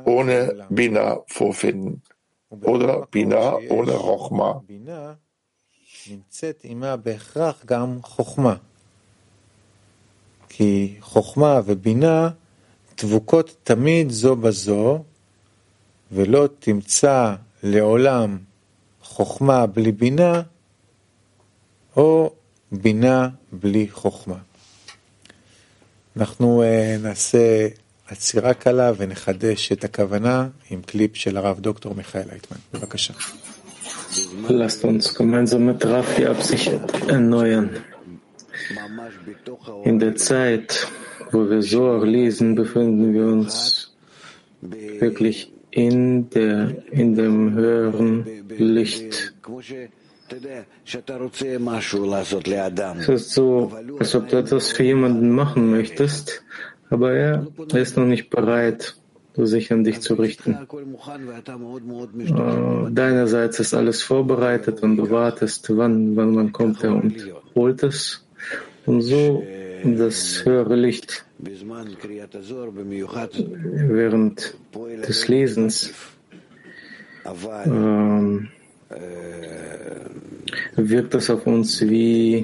ohne 0.05 0.67
Bina 0.69 1.23
vorfinden 1.27 2.03
oder 2.49 3.07
Bina 3.11 3.57
ohne 3.69 3.95
Rochma. 3.95 4.61
כי 10.49 10.95
חוכמה 11.01 11.59
ובינה 11.65 12.29
דבוקות 12.97 13.57
תמיד 13.63 14.09
זו 14.09 14.35
בזו, 14.35 15.03
ולא 16.11 16.47
תמצא 16.59 17.35
לעולם 17.63 18.37
חוכמה 19.01 19.65
בלי 19.65 19.91
בינה, 19.91 20.41
או 21.97 22.33
בינה 22.71 23.29
בלי 23.51 23.89
חוכמה. 23.89 24.37
אנחנו 26.17 26.63
נעשה 26.99 27.67
עצירה 28.06 28.54
קלה 28.54 28.92
ונחדש 28.96 29.72
את 29.72 29.84
הכוונה 29.84 30.48
עם 30.70 30.82
קליפ 30.82 31.16
של 31.16 31.36
הרב 31.36 31.60
דוקטור 31.60 31.94
מיכאל 31.94 32.28
אייטמן. 32.32 32.58
בבקשה. 32.74 33.14
Lasst 34.48 34.84
uns 34.84 35.14
gemeinsam 35.14 35.64
mit 35.64 35.84
Raf 35.86 36.08
die 36.16 36.26
Absicht 36.26 36.72
erneuern. 37.08 37.70
In 39.84 39.98
der 39.98 40.16
Zeit, 40.16 40.86
wo 41.32 41.48
wir 41.48 41.62
so 41.62 42.04
lesen, 42.04 42.54
befinden 42.54 43.14
wir 43.14 43.26
uns 43.36 43.52
wirklich 45.04 45.50
in, 45.70 46.28
der, 46.30 46.76
in 46.90 47.14
dem 47.14 47.54
höheren 47.54 48.24
Licht. 48.58 49.32
Es 52.98 53.08
ist 53.08 53.30
so, 53.30 53.72
als 53.98 54.14
ob 54.14 54.28
du 54.28 54.36
etwas 54.36 54.72
für 54.72 54.82
jemanden 54.82 55.30
machen 55.30 55.70
möchtest, 55.70 56.42
aber 56.89 57.13
er 57.13 57.47
ist 57.73 57.97
noch 57.97 58.05
nicht 58.05 58.29
bereit, 58.29 58.95
sich 59.45 59.71
an 59.71 59.83
dich 59.83 60.01
zu 60.01 60.15
richten. 60.15 60.53
Äh, 60.53 60.65
deinerseits 62.91 63.59
ist 63.59 63.73
alles 63.73 64.01
vorbereitet 64.01 64.81
und 64.81 64.97
du 64.97 65.09
wartest, 65.11 65.77
wann, 65.77 66.15
wann, 66.15 66.35
wann 66.35 66.51
kommt 66.51 66.83
er 66.83 66.95
und 66.95 67.15
holt 67.53 67.83
es. 67.83 68.25
Und 68.85 69.01
so 69.01 69.43
das 69.83 70.43
höhere 70.43 70.75
Licht 70.75 71.23
während 73.89 74.57
des 75.07 75.27
Lesens 75.27 75.93
ähm, 77.65 78.47
wirkt 80.75 81.13
das 81.13 81.29
auf 81.29 81.45
uns 81.45 81.81
wie, 81.81 82.43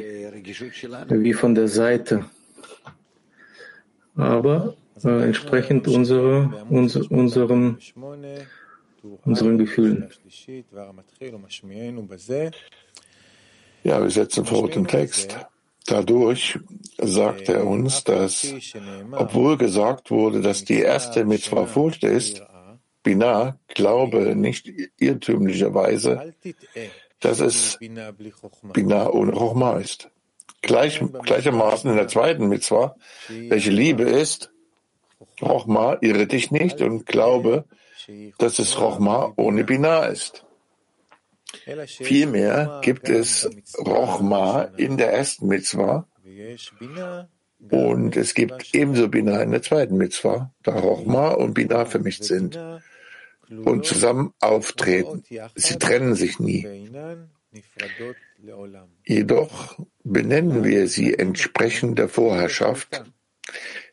wie 1.09 1.33
von 1.33 1.55
der 1.55 1.67
Seite 1.67 2.25
aber 4.15 4.75
äh, 5.03 5.23
entsprechend 5.23 5.87
unsere, 5.87 6.65
unser, 6.69 7.09
unserem, 7.11 7.77
unseren 9.23 9.57
Gefühlen. 9.57 10.09
Ja, 13.83 14.01
wir 14.01 14.09
setzen 14.09 14.45
vor 14.45 14.69
den 14.69 14.87
Text. 14.87 15.37
Dadurch 15.85 16.57
sagt 16.97 17.49
er 17.49 17.67
uns, 17.67 18.03
dass, 18.05 18.53
obwohl 19.11 19.57
gesagt 19.57 20.11
wurde, 20.11 20.41
dass 20.41 20.63
die 20.63 20.79
erste 20.79 21.25
Mitzvah 21.25 21.65
Furcht 21.65 22.05
ist, 22.05 22.41
Binah 23.03 23.59
glaube 23.67 24.35
nicht 24.35 24.71
irrtümlicherweise, 24.97 26.33
dass 27.19 27.41
es 27.41 27.77
Binah 28.71 29.09
ohne 29.09 29.33
Chochma 29.33 29.77
ist. 29.77 30.09
Gleich, 30.63 31.01
gleichermaßen 31.23 31.91
in 31.91 31.97
der 31.97 32.07
zweiten 32.07 32.47
Mitzvah, 32.47 32.95
welche 33.27 33.69
Liebe 33.69 34.03
ist, 34.03 34.51
Rochma, 35.41 35.97
irre 35.99 36.25
dich 36.25 36.51
nicht 36.51 36.81
und 36.81 37.05
glaube, 37.05 37.65
dass 38.37 38.59
es 38.59 38.79
Rochma 38.79 39.33
ohne 39.35 39.65
Binah 39.65 40.05
ist. 40.05 40.45
Vielmehr 41.85 42.79
gibt 42.81 43.09
es 43.09 43.49
Rochma 43.77 44.63
in 44.77 44.97
der 44.97 45.11
ersten 45.13 45.47
Mitzvah 45.47 46.07
und 47.69 48.15
es 48.15 48.33
gibt 48.33 48.73
ebenso 48.73 49.09
Binah 49.09 49.41
in 49.41 49.51
der 49.51 49.61
zweiten 49.61 49.97
Mitzvah, 49.97 50.53
da 50.63 50.79
Rochma 50.79 51.31
und 51.31 51.53
Binah 51.53 51.85
vermischt 51.85 52.23
sind 52.23 52.57
und 53.49 53.85
zusammen 53.85 54.33
auftreten. 54.39 55.23
Sie 55.55 55.77
trennen 55.77 56.15
sich 56.15 56.39
nie. 56.39 56.89
Jedoch 59.05 59.77
benennen 60.03 60.63
wir 60.63 60.87
sie 60.87 61.13
entsprechend 61.13 61.99
der 61.99 62.09
Vorherrschaft. 62.09 63.03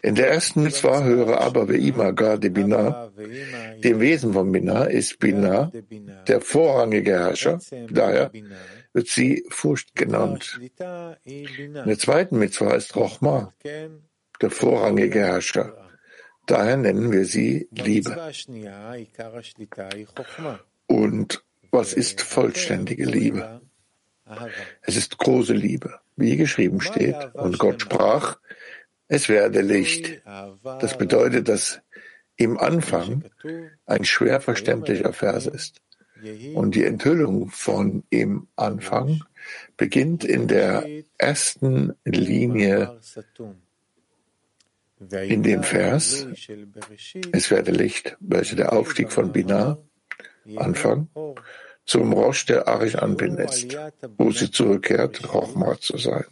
In 0.02 0.14
der 0.14 0.30
ersten 0.30 0.62
Mitzvah 0.62 1.04
höre 1.04 1.40
aber 1.40 1.64
Ve'ima 1.64 2.12
Gar 2.12 2.38
de 2.38 2.50
Binah. 2.50 3.12
Dem 3.84 4.00
Wesen 4.00 4.32
von 4.32 4.50
Binah 4.50 4.84
ist 4.84 5.18
Binah 5.18 5.70
der 6.26 6.40
vorrangige 6.40 7.12
Herrscher. 7.12 7.58
Daher 7.90 8.30
wird 8.92 9.08
sie 9.08 9.44
Furcht 9.50 9.94
genannt. 9.94 10.58
In 11.24 11.74
der 11.74 11.98
zweiten 11.98 12.38
Mitzvah 12.38 12.74
ist 12.74 12.96
Rochma 12.96 13.52
der 14.40 14.50
vorrangige 14.50 15.20
Herrscher. 15.20 15.76
Daher 16.46 16.78
nennen 16.78 17.12
wir 17.12 17.26
sie 17.26 17.68
Liebe. 17.70 18.16
Und 20.86 21.44
was 21.70 21.92
ist 21.92 22.22
vollständige 22.22 23.04
Liebe? 23.04 23.60
Es 24.82 24.96
ist 24.96 25.18
große 25.18 25.52
Liebe, 25.52 26.00
wie 26.16 26.36
geschrieben 26.36 26.80
steht. 26.80 27.34
Und 27.34 27.58
Gott 27.58 27.82
sprach, 27.82 28.38
es 29.08 29.28
werde 29.28 29.60
Licht. 29.60 30.22
Das 30.62 30.96
bedeutet, 30.96 31.48
dass 31.48 31.80
im 32.36 32.58
Anfang 32.58 33.24
ein 33.86 34.04
schwer 34.04 34.40
verständlicher 34.40 35.12
Vers 35.12 35.46
ist. 35.46 35.80
Und 36.54 36.74
die 36.74 36.84
Enthüllung 36.84 37.48
von 37.48 38.04
im 38.10 38.46
Anfang 38.56 39.24
beginnt 39.76 40.24
in 40.24 40.48
der 40.48 40.86
ersten 41.18 41.94
Linie 42.04 43.00
In 45.10 45.42
dem 45.42 45.62
Vers, 45.62 46.26
es 47.32 47.50
werde 47.50 47.70
Licht, 47.70 48.18
welcher 48.20 48.56
der 48.56 48.72
Aufstieg 48.74 49.10
von 49.10 49.32
Binah, 49.32 49.78
Anfang, 50.56 51.08
zum 51.90 52.12
Rosh 52.12 52.46
der 52.46 52.68
Arish 52.68 52.94
Anpin 52.94 53.36
ist, 53.38 53.76
wo 54.16 54.30
sie 54.30 54.48
zurückkehrt, 54.48 55.34
Rochma 55.34 55.76
zu 55.80 55.98
sein. 55.98 56.24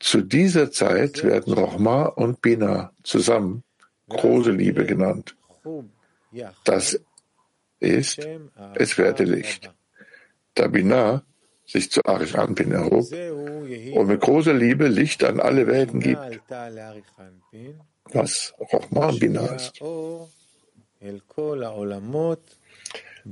Zu 0.00 0.22
dieser 0.22 0.70
Zeit 0.70 1.22
werden 1.22 1.52
Rochma 1.52 2.06
und 2.06 2.40
Bina 2.40 2.90
zusammen 3.02 3.64
große 4.08 4.52
Liebe 4.52 4.86
genannt. 4.86 5.36
Das 6.64 6.98
ist, 7.80 8.26
es 8.76 8.96
werde 8.96 9.24
Licht. 9.24 9.70
Da 10.54 10.68
Bina 10.68 11.22
sich 11.66 11.90
zu 11.90 12.02
Arish 12.06 12.34
Anpin 12.34 12.72
erhob 12.72 13.12
und 13.12 14.06
mit 14.06 14.20
großer 14.22 14.54
Liebe 14.54 14.88
Licht 14.88 15.22
an 15.22 15.38
alle 15.38 15.66
Welten 15.66 16.00
gibt, 16.00 16.40
was 18.04 18.54
Rochma 18.72 19.08
und 19.08 19.20
Bina 19.20 19.44
ist. 19.54 19.82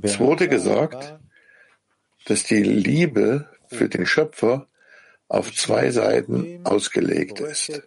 Es 0.01 0.19
wurde 0.19 0.47
gesagt, 0.47 1.19
dass 2.25 2.43
die 2.43 2.63
Liebe 2.63 3.49
für 3.67 3.89
den 3.89 4.05
Schöpfer 4.05 4.67
auf 5.27 5.53
zwei 5.53 5.91
Seiten 5.91 6.61
ausgelegt 6.63 7.39
ist. 7.39 7.81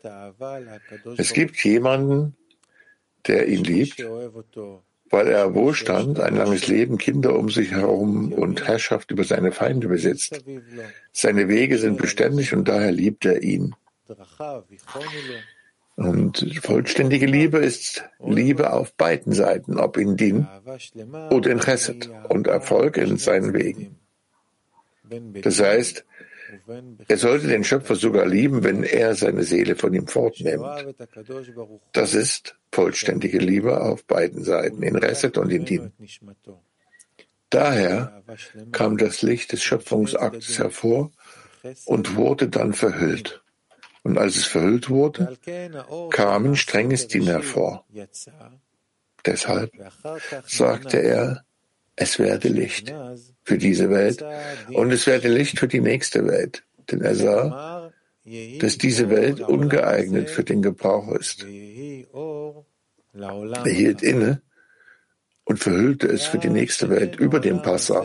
Es 1.17 1.33
gibt 1.33 1.63
jemanden, 1.65 2.37
der 3.27 3.49
ihn 3.49 3.65
liebt, 3.65 4.05
weil 5.11 5.29
er 5.29 5.55
Wohlstand, 5.55 6.21
ein 6.21 6.37
langes 6.37 6.69
Leben, 6.69 6.99
Kinder 6.99 7.37
um 7.37 7.51
sich 7.51 7.73
herum 7.73 8.33
und 8.33 8.67
Herrschaft 8.67 9.11
über 9.11 9.25
seine 9.25 9.53
Feinde 9.53 9.89
besitzt. 9.89 10.43
Seine 11.13 11.49
Wege 11.49 11.79
sind 11.79 11.99
beständig 11.99 12.55
und 12.55 12.69
daher 12.69 12.93
liebt 12.93 13.25
er 13.25 13.43
ihn. 13.43 13.75
Und 16.01 16.59
vollständige 16.63 17.27
Liebe 17.27 17.59
ist 17.59 18.05
Liebe 18.25 18.73
auf 18.73 18.95
beiden 18.95 19.35
Seiten, 19.35 19.79
ob 19.79 19.99
in 19.99 20.17
Din 20.17 20.49
oder 21.31 21.51
in 21.51 21.61
Chesed 21.61 22.09
und 22.31 22.47
Erfolg 22.47 22.97
in 22.97 23.19
seinen 23.19 23.53
Wegen. 23.53 23.99
Das 25.43 25.61
heißt, 25.61 26.07
er 27.07 27.17
sollte 27.19 27.49
den 27.49 27.65
Schöpfer 27.65 27.97
sogar 27.97 28.25
lieben, 28.25 28.65
wenn 28.65 28.83
er 28.83 29.15
seine 29.15 29.43
Seele 29.43 29.77
von 29.77 29.93
ihm 29.93 30.07
fortnimmt. 30.07 30.65
Das 31.93 32.15
ist 32.15 32.57
vollständige 32.73 33.39
Liebe 33.39 33.83
auf 33.83 34.03
beiden 34.05 34.43
Seiten, 34.43 34.83
in 34.83 34.97
Reset 34.97 35.37
und 35.37 35.51
in 35.51 35.67
Din. 35.67 35.93
Daher 37.51 38.23
kam 38.73 38.97
das 38.97 39.21
Licht 39.21 39.53
des 39.53 39.63
Schöpfungsaktes 39.63 40.59
hervor 40.59 41.11
und 41.85 42.17
wurde 42.17 42.49
dann 42.49 42.73
verhüllt. 42.73 43.40
Und 44.11 44.19
als 44.19 44.35
es 44.35 44.45
verhüllt 44.45 44.91
wurde, 44.91 45.39
kamen 46.11 46.57
strenges 46.57 47.07
Din 47.07 47.29
hervor. 47.29 47.87
Deshalb 49.25 49.71
sagte 50.49 50.97
er, 50.97 51.45
es 51.95 52.19
werde 52.19 52.49
Licht 52.49 52.93
für 53.45 53.57
diese 53.57 53.89
Welt 53.89 54.25
und 54.73 54.91
es 54.91 55.07
werde 55.07 55.29
Licht 55.29 55.61
für 55.61 55.69
die 55.69 55.81
nächste 55.81 56.27
Welt, 56.27 56.65
denn 56.91 57.03
er 57.03 57.15
sah, 57.15 57.93
dass 58.59 58.79
diese 58.79 59.11
Welt 59.11 59.39
ungeeignet 59.43 60.29
für 60.29 60.43
den 60.43 60.61
Gebrauch 60.61 61.13
ist. 61.13 61.47
Er 63.15 63.73
hielt 63.73 64.03
inne 64.03 64.43
und 65.45 65.61
verhüllte 65.61 66.09
es 66.09 66.25
für 66.25 66.39
die 66.39 66.51
nächste 66.51 66.91
Welt 66.91 67.15
über 67.15 67.39
dem 67.39 67.63
Passa, 67.63 68.05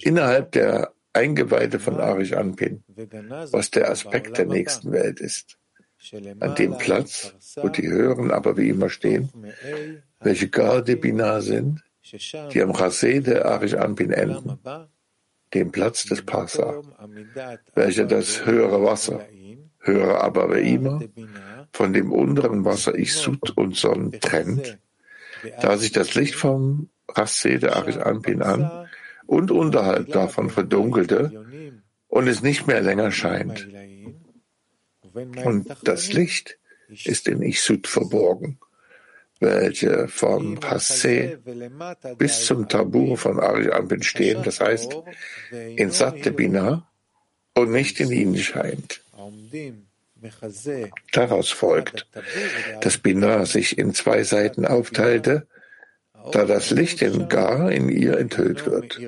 innerhalb 0.00 0.52
der 0.52 0.94
Eingeweide 1.12 1.78
von 1.78 2.00
Arish 2.00 2.32
Anpin, 2.32 2.82
was 3.50 3.70
der 3.70 3.90
Aspekt 3.90 4.38
der 4.38 4.46
nächsten 4.46 4.92
Welt 4.92 5.20
ist. 5.20 5.58
An 6.40 6.54
dem 6.56 6.76
Platz, 6.78 7.34
wo 7.56 7.68
die 7.68 7.86
Höheren 7.86 8.30
aber 8.32 8.56
wie 8.56 8.70
immer 8.70 8.88
stehen, 8.88 9.30
welche 10.20 10.48
Garde 10.48 10.96
Binah 10.96 11.40
sind, 11.40 11.82
die 12.52 12.62
am 12.62 12.72
Chassé 12.72 13.20
der 13.20 13.46
Arish 13.46 13.74
Anpin 13.74 14.10
enden, 14.10 14.58
dem 15.54 15.70
Platz 15.70 16.04
des 16.04 16.22
Pasa, 16.22 16.82
welcher 17.74 18.06
das 18.06 18.44
höhere 18.44 18.82
Wasser, 18.82 19.26
höhere 19.80 20.20
Abaveima, 20.22 21.02
von 21.72 21.92
dem 21.92 22.10
unteren 22.10 22.64
Wasser 22.64 22.98
Isut 22.98 23.56
und 23.56 23.76
Son 23.76 24.12
trennt, 24.12 24.78
da 25.60 25.76
sich 25.76 25.92
das 25.92 26.14
Licht 26.14 26.34
vom 26.34 26.88
Chassé 27.06 27.58
der 27.58 27.76
Arish 27.76 27.98
Anpin 27.98 28.42
an 28.42 28.88
und 29.26 29.50
unterhalb 29.50 30.12
davon 30.12 30.50
verdunkelte 30.50 31.44
und 32.08 32.28
es 32.28 32.42
nicht 32.42 32.66
mehr 32.66 32.80
länger 32.80 33.10
scheint. 33.10 33.68
Und 35.44 35.74
das 35.82 36.12
Licht 36.12 36.58
ist 37.04 37.28
in 37.28 37.42
Isut 37.42 37.86
verborgen, 37.86 38.58
welche 39.40 40.08
vom 40.08 40.60
Hasse 40.62 41.38
bis 42.16 42.46
zum 42.46 42.68
Tabur 42.68 43.16
von 43.16 43.40
Ariambin 43.40 44.02
stehen, 44.02 44.42
das 44.42 44.60
heißt 44.60 44.96
in 45.50 45.90
Satte 45.90 46.32
Bina 46.32 46.88
und 47.54 47.70
nicht 47.70 48.00
in 48.00 48.10
ihnen 48.10 48.38
scheint. 48.38 49.02
Daraus 51.12 51.50
folgt, 51.50 52.06
dass 52.80 52.98
Bina 52.98 53.44
sich 53.44 53.78
in 53.78 53.92
zwei 53.92 54.22
Seiten 54.22 54.66
aufteilte 54.66 55.46
da 56.30 56.44
das 56.44 56.70
Licht 56.70 57.02
in 57.02 57.28
Gar 57.28 57.72
in 57.72 57.88
ihr 57.88 58.18
enthüllt 58.18 58.66
wird. 58.66 59.00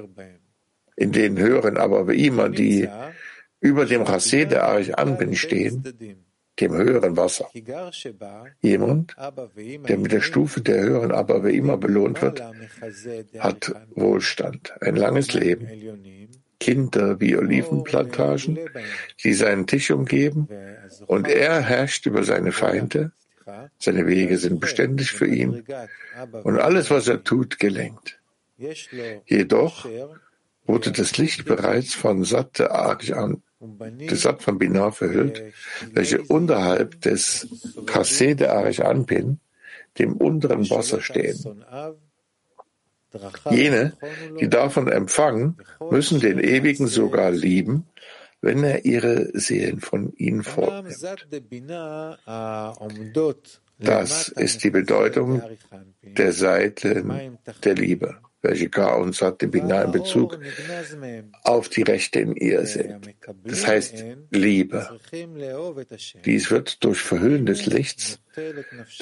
In 0.96 1.12
den 1.12 1.38
höheren 1.38 1.76
aber 1.76 2.08
wie 2.08 2.26
immer, 2.26 2.48
die 2.48 2.88
über 3.60 3.86
dem 3.86 4.02
Chassé 4.02 4.44
der 4.44 4.64
Arch 4.64 4.96
Anbin 4.98 5.34
stehen, 5.34 5.82
dem 6.60 6.72
höheren 6.72 7.16
Wasser. 7.16 7.48
Jemand, 8.60 9.16
der 9.88 9.98
mit 9.98 10.12
der 10.12 10.20
Stufe 10.20 10.60
der 10.60 10.82
höheren 10.82 11.12
aber 11.12 11.44
wie 11.44 11.56
immer 11.56 11.76
belohnt 11.76 12.22
wird, 12.22 12.42
hat 13.38 13.74
Wohlstand, 13.94 14.72
ein 14.80 14.96
langes 14.96 15.32
Leben, 15.34 15.66
Kinder 16.60 17.20
wie 17.20 17.36
Olivenplantagen, 17.36 18.58
die 19.22 19.34
seinen 19.34 19.66
Tisch 19.66 19.90
umgeben, 19.90 20.48
und 21.06 21.28
er 21.28 21.60
herrscht 21.60 22.06
über 22.06 22.22
seine 22.22 22.52
Feinde, 22.52 23.12
seine 23.78 24.06
Wege 24.06 24.38
sind 24.38 24.60
beständig 24.60 25.12
für 25.12 25.26
ihn 25.26 25.64
und 26.42 26.58
alles, 26.58 26.90
was 26.90 27.08
er 27.08 27.22
tut, 27.22 27.58
gelenkt. 27.58 28.18
Jedoch 29.26 29.86
wurde 30.66 30.92
das 30.92 31.18
Licht 31.18 31.44
bereits 31.44 31.94
von 31.94 32.24
an, 33.12 33.42
des 33.60 34.22
Sat 34.22 34.42
von 34.42 34.58
Binar 34.58 34.92
verhüllt, 34.92 35.42
welche 35.92 36.22
unterhalb 36.22 37.00
des 37.00 37.48
Kassé 37.86 38.34
der 38.34 38.54
Arich 38.54 38.84
dem 39.98 40.14
unteren 40.14 40.68
Wasser 40.70 41.00
stehen. 41.00 41.64
Jene, 43.50 43.96
die 44.40 44.48
davon 44.48 44.88
empfangen, 44.88 45.56
müssen 45.90 46.20
den 46.20 46.38
Ewigen 46.38 46.88
sogar 46.88 47.30
lieben, 47.30 47.86
wenn 48.44 48.62
er 48.62 48.84
ihre 48.84 49.30
Seelen 49.32 49.80
von 49.80 50.12
ihnen 50.16 50.42
fortnimmt. 50.42 50.96
Das 53.78 54.28
ist 54.28 54.62
die 54.62 54.70
Bedeutung 54.70 55.42
der 56.02 56.32
Seiten 56.32 57.38
der 57.64 57.74
Liebe, 57.74 58.18
welche 58.42 58.68
Ka 58.68 58.94
und 58.94 59.14
Sat 59.14 59.38
Bina 59.50 59.82
in 59.82 59.92
Bezug 59.92 60.38
auf 61.42 61.68
die 61.70 61.82
Rechte 61.82 62.20
in 62.20 62.36
ihr 62.36 62.66
sind. 62.66 63.14
Das 63.44 63.66
heißt 63.66 64.04
Liebe. 64.30 65.00
Dies 66.24 66.50
wird 66.50 66.84
durch 66.84 67.00
Verhüllen 67.00 67.46
des 67.46 67.66
Lichts 67.66 68.20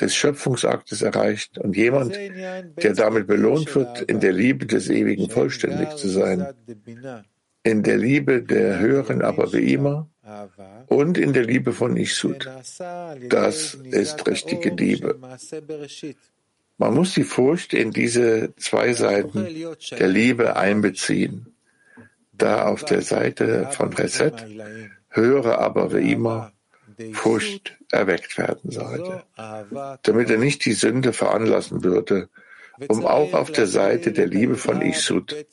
des 0.00 0.14
Schöpfungsaktes 0.14 1.02
erreicht 1.02 1.58
und 1.58 1.76
jemand, 1.76 2.16
der 2.16 2.94
damit 2.94 3.26
belohnt 3.26 3.74
wird, 3.74 4.02
in 4.02 4.20
der 4.20 4.32
Liebe 4.32 4.66
des 4.66 4.88
Ewigen 4.88 5.28
vollständig 5.28 5.96
zu 5.96 6.08
sein, 6.08 6.46
in 7.64 7.82
der 7.82 7.96
Liebe 7.96 8.42
der 8.42 8.78
höheren 8.78 9.22
Abaveima 9.22 10.08
und 10.86 11.18
in 11.18 11.32
der 11.32 11.44
Liebe 11.44 11.72
von 11.72 11.96
Ishud. 11.96 12.48
Das 13.28 13.74
ist 13.74 14.26
richtige 14.26 14.70
Liebe. 14.70 15.18
Man 16.78 16.94
muss 16.94 17.14
die 17.14 17.24
Furcht 17.24 17.74
in 17.74 17.92
diese 17.92 18.54
zwei 18.56 18.92
Seiten 18.92 19.46
der 19.90 20.08
Liebe 20.08 20.56
einbeziehen, 20.56 21.54
da 22.32 22.66
auf 22.66 22.84
der 22.84 23.02
Seite 23.02 23.68
von 23.70 23.92
Reset 23.92 24.32
höhere 25.10 25.58
Abaveima 25.58 26.52
Furcht 27.12 27.78
erweckt 27.90 28.38
werden 28.38 28.70
sollte, 28.70 29.22
damit 30.02 30.30
er 30.30 30.38
nicht 30.38 30.64
die 30.64 30.72
Sünde 30.72 31.12
veranlassen 31.12 31.84
würde, 31.84 32.28
um 32.88 33.06
auch 33.06 33.32
auf 33.34 33.50
der 33.50 33.66
Seite 33.66 34.12
der 34.12 34.26
Liebe 34.26 34.56
von 34.56 34.82
Isud 34.82 35.46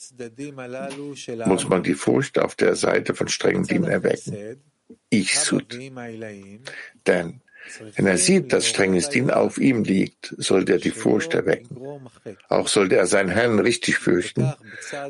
muss 1.46 1.68
man 1.68 1.84
die 1.84 1.94
Furcht 1.94 2.39
auf 2.39 2.56
der 2.56 2.76
Seite 2.76 3.15
von 3.15 3.28
strengem 3.28 3.65
Din 3.65 3.84
erwecken. 3.84 4.62
Isud. 5.10 5.78
Denn 7.08 7.42
wenn 7.96 8.08
er 8.08 8.18
sieht, 8.18 8.52
dass 8.52 8.68
strenges 8.68 9.10
Din 9.10 9.30
auf 9.30 9.58
ihm 9.58 9.84
liegt, 9.84 10.34
sollte 10.38 10.74
er 10.74 10.80
die 10.80 10.92
Furcht 10.92 11.34
erwecken. 11.34 11.78
Auch 12.48 12.68
sollte 12.68 12.96
er 12.96 13.06
seinen 13.06 13.30
Herrn 13.30 13.60
richtig 13.60 13.98
fürchten 13.98 14.54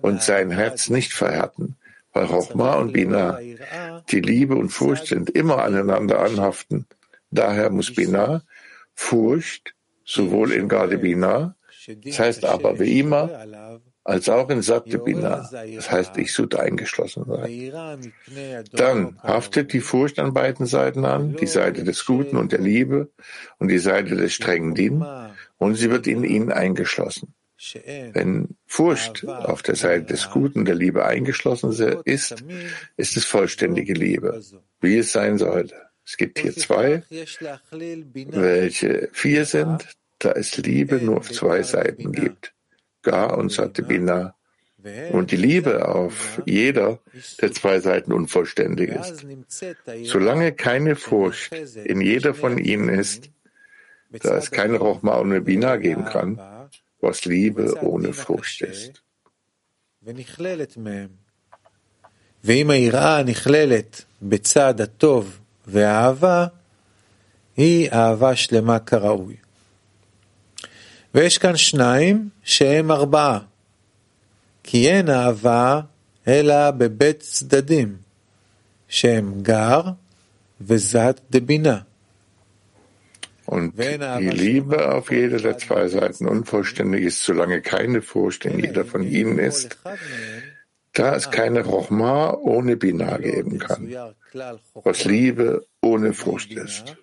und 0.02 0.22
sein 0.22 0.52
Herz 0.52 0.90
nicht 0.90 1.14
verhärten, 1.14 1.78
weil 2.12 2.26
Rochma 2.26 2.76
und 2.76 2.94
Bina, 2.94 3.40
die 4.10 4.20
Liebe 4.20 4.56
und 4.56 4.70
Furcht 4.70 5.08
sind 5.08 5.30
immer 5.30 5.64
aneinander 5.64 6.20
anhaften 6.20 6.86
Daher 7.32 7.70
muss 7.70 7.94
Binah, 7.94 8.42
Furcht, 8.96 9.76
sowohl 10.04 10.52
in 10.52 10.68
Gade 10.68 10.98
Binah, 10.98 11.56
das 12.04 12.20
heißt 12.20 12.46
aber 12.46 12.80
wie 12.80 13.00
immer, 13.00 13.80
als 14.04 14.30
auch 14.30 14.50
in 14.50 14.62
Satte 14.62 15.00
Binah, 15.00 15.50
das 15.76 15.92
heißt 15.92 16.18
ich 16.18 16.34
sollte 16.34 16.60
eingeschlossen 16.60 17.26
sein. 17.26 18.12
Dann 18.72 19.20
haftet 19.22 19.74
die 19.74 19.82
Furcht 19.82 20.20
an 20.20 20.34
beiden 20.34 20.66
Seiten 20.66 21.06
an, 21.06 21.36
die 21.36 21.48
Seite 21.48 21.84
des 21.84 22.06
Guten 22.06 22.38
und 22.38 22.52
der 22.52 22.60
Liebe 22.60 23.10
und 23.60 23.68
die 23.70 23.80
Seite 23.80 24.16
des 24.16 24.34
strengen 24.34 24.74
Din, 24.74 25.06
und 25.58 25.76
sie 25.76 25.92
wird 25.92 26.08
in 26.08 26.24
ihnen 26.24 26.52
eingeschlossen. 26.52 27.34
Wenn 28.14 28.56
Furcht 28.66 29.28
auf 29.28 29.62
der 29.62 29.76
Seite 29.76 30.06
des 30.06 30.30
Guten 30.32 30.64
der 30.64 30.76
Liebe 30.76 31.06
eingeschlossen 31.06 31.72
ist, 32.06 32.44
ist 32.96 33.18
es 33.18 33.26
vollständige 33.26 33.94
Liebe, 33.94 34.42
wie 34.80 34.98
es 34.98 35.12
sein 35.12 35.38
sollte. 35.38 35.76
Es 36.06 36.18
gibt 36.18 36.40
hier 36.40 36.56
zwei, 36.56 37.04
welche 37.72 39.10
vier 39.12 39.46
sind, 39.46 39.88
da 40.19 40.33
es 40.33 40.57
Liebe 40.57 40.97
nur 40.97 41.19
auf 41.19 41.31
zwei 41.31 41.63
Seiten 41.63 42.13
gibt, 42.13 42.53
Gar 43.03 43.37
und 43.39 43.51
Satibina, 43.53 44.35
und 45.13 45.31
die 45.31 45.37
Liebe 45.37 45.89
auf 45.89 46.43
jeder 46.45 46.99
der 47.41 47.53
zwei 47.53 47.81
Seiten 47.81 48.13
unvollständig 48.13 48.91
ist. 48.91 49.27
Solange 50.05 50.53
keine 50.53 50.95
Furcht 50.95 51.55
in 51.93 52.01
jeder 52.01 52.35
von 52.35 52.59
ihnen 52.59 52.91
ist, 52.91 53.31
da 54.11 54.37
es 54.37 54.51
keine 54.51 54.77
Rochma 54.77 55.15
und 55.15 55.45
Bina 55.45 55.77
geben 55.77 56.05
kann, 56.05 56.39
was 57.01 57.25
Liebe 57.25 57.83
ohne 57.83 58.13
Furcht 58.13 58.61
ist. 58.63 59.01
ואם 62.45 62.71
היראה 62.71 63.23
נכללת 63.23 64.05
בצד 64.23 64.81
הטוב 64.81 65.41
והאהבה, 65.67 66.47
היא 67.57 67.91
אהבה 67.91 68.37
שלמה 68.37 68.79
כראוי. 68.79 69.37
ויש 71.15 71.39
כאן 71.39 71.57
שניים 71.57 72.29
שהם 72.45 72.91
ארבעה, 72.91 73.39
כי 74.63 74.91
אין 74.91 75.11
אהבה 75.11 75.81
אלא 76.29 76.71
בבית 76.71 77.21
צדדים, 77.21 77.97
שהם 78.89 79.43
גר 79.43 79.81
וזת 80.61 81.21
דבינה. 81.31 81.79
Und 83.47 83.77
die 83.77 84.31
Liebe 84.31 84.95
auf 84.95 85.11
jeder 85.11 85.39
der 85.39 85.59
zwei 85.59 85.89
Seiten 85.89 86.27
unvollständig 86.27 87.05
ist, 87.05 87.23
solange 87.23 87.61
keine 87.61 88.01
Furcht 88.01 88.47
in 88.47 88.59
jeder 88.59 88.87
von 88.87 89.03
ihnen 89.03 89.39
ist, 89.39 89.77
da 90.95 91.15
es 91.15 91.31
keine 91.31 91.61
Rochma 91.61 92.33
ohne 92.33 92.77
Bina 92.77 93.19
geben 93.19 93.59
kann, 93.59 93.95
was 94.73 95.05
Liebe 95.05 95.67
ohne 95.83 96.15
Furcht 96.15 96.53
ist. 96.53 96.97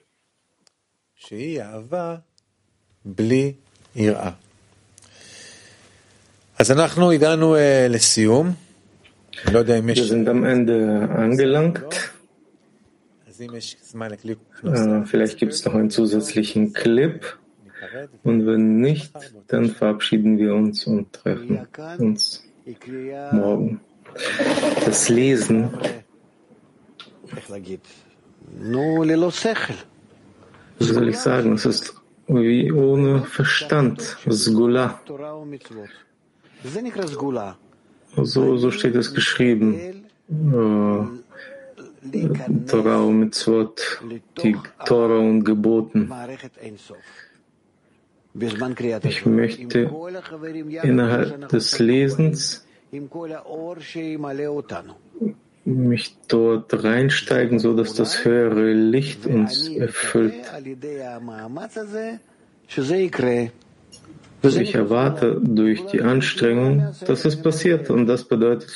Wir 9.97 10.05
sind 10.05 10.29
am 10.29 10.45
Ende 10.45 11.09
angelangt. 11.15 12.13
Äh, 14.65 15.05
vielleicht 15.07 15.39
gibt 15.39 15.53
es 15.53 15.65
noch 15.65 15.75
einen 15.75 15.91
zusätzlichen 15.91 16.73
Clip. 16.73 17.39
Und 18.23 18.47
wenn 18.47 18.81
nicht, 18.81 19.13
dann 19.49 19.71
verabschieden 19.71 20.39
wir 20.39 20.55
uns 20.55 20.87
und 20.87 21.13
treffen 21.13 21.67
uns 21.99 22.45
morgen. 23.33 23.81
Das 24.85 25.09
Lesen. 25.09 25.71
Wie 30.79 30.85
soll 30.85 31.09
ich 31.09 31.19
sagen, 31.19 31.53
es 31.55 31.67
ist 31.67 31.95
wie 32.29 32.73
ohne 32.73 33.23
Verstand, 33.23 34.17
Sgula. 34.29 35.01
So, 38.23 38.57
so 38.57 38.71
steht 38.71 38.95
es 38.95 39.15
geschrieben. 39.15 40.05
Torah 42.67 43.01
und 43.03 43.21
Mitzvot, 43.21 44.01
die 44.43 44.57
Torah 44.85 45.19
und 45.19 45.45
Geboten. 45.45 46.11
Ich 49.03 49.27
möchte 49.27 49.91
innerhalb 50.83 51.49
des 51.49 51.79
Lesens 51.79 52.67
mich 55.67 56.17
dort 56.29 56.85
reinsteigen, 56.85 57.59
so 57.59 57.75
dass 57.75 57.95
das 57.95 58.25
höhere 58.25 58.73
Licht 58.73 59.27
uns 59.27 59.69
erfüllt. 59.69 60.35
Ich 64.43 64.75
erwarte 64.75 65.41
durch 65.43 65.87
die 65.87 66.03
Anstrengung, 66.03 66.95
dass 67.07 67.25
es 67.25 67.43
passiert 67.43 67.91
und 67.91 68.07
das 68.07 68.25
bedeutet 68.25 68.71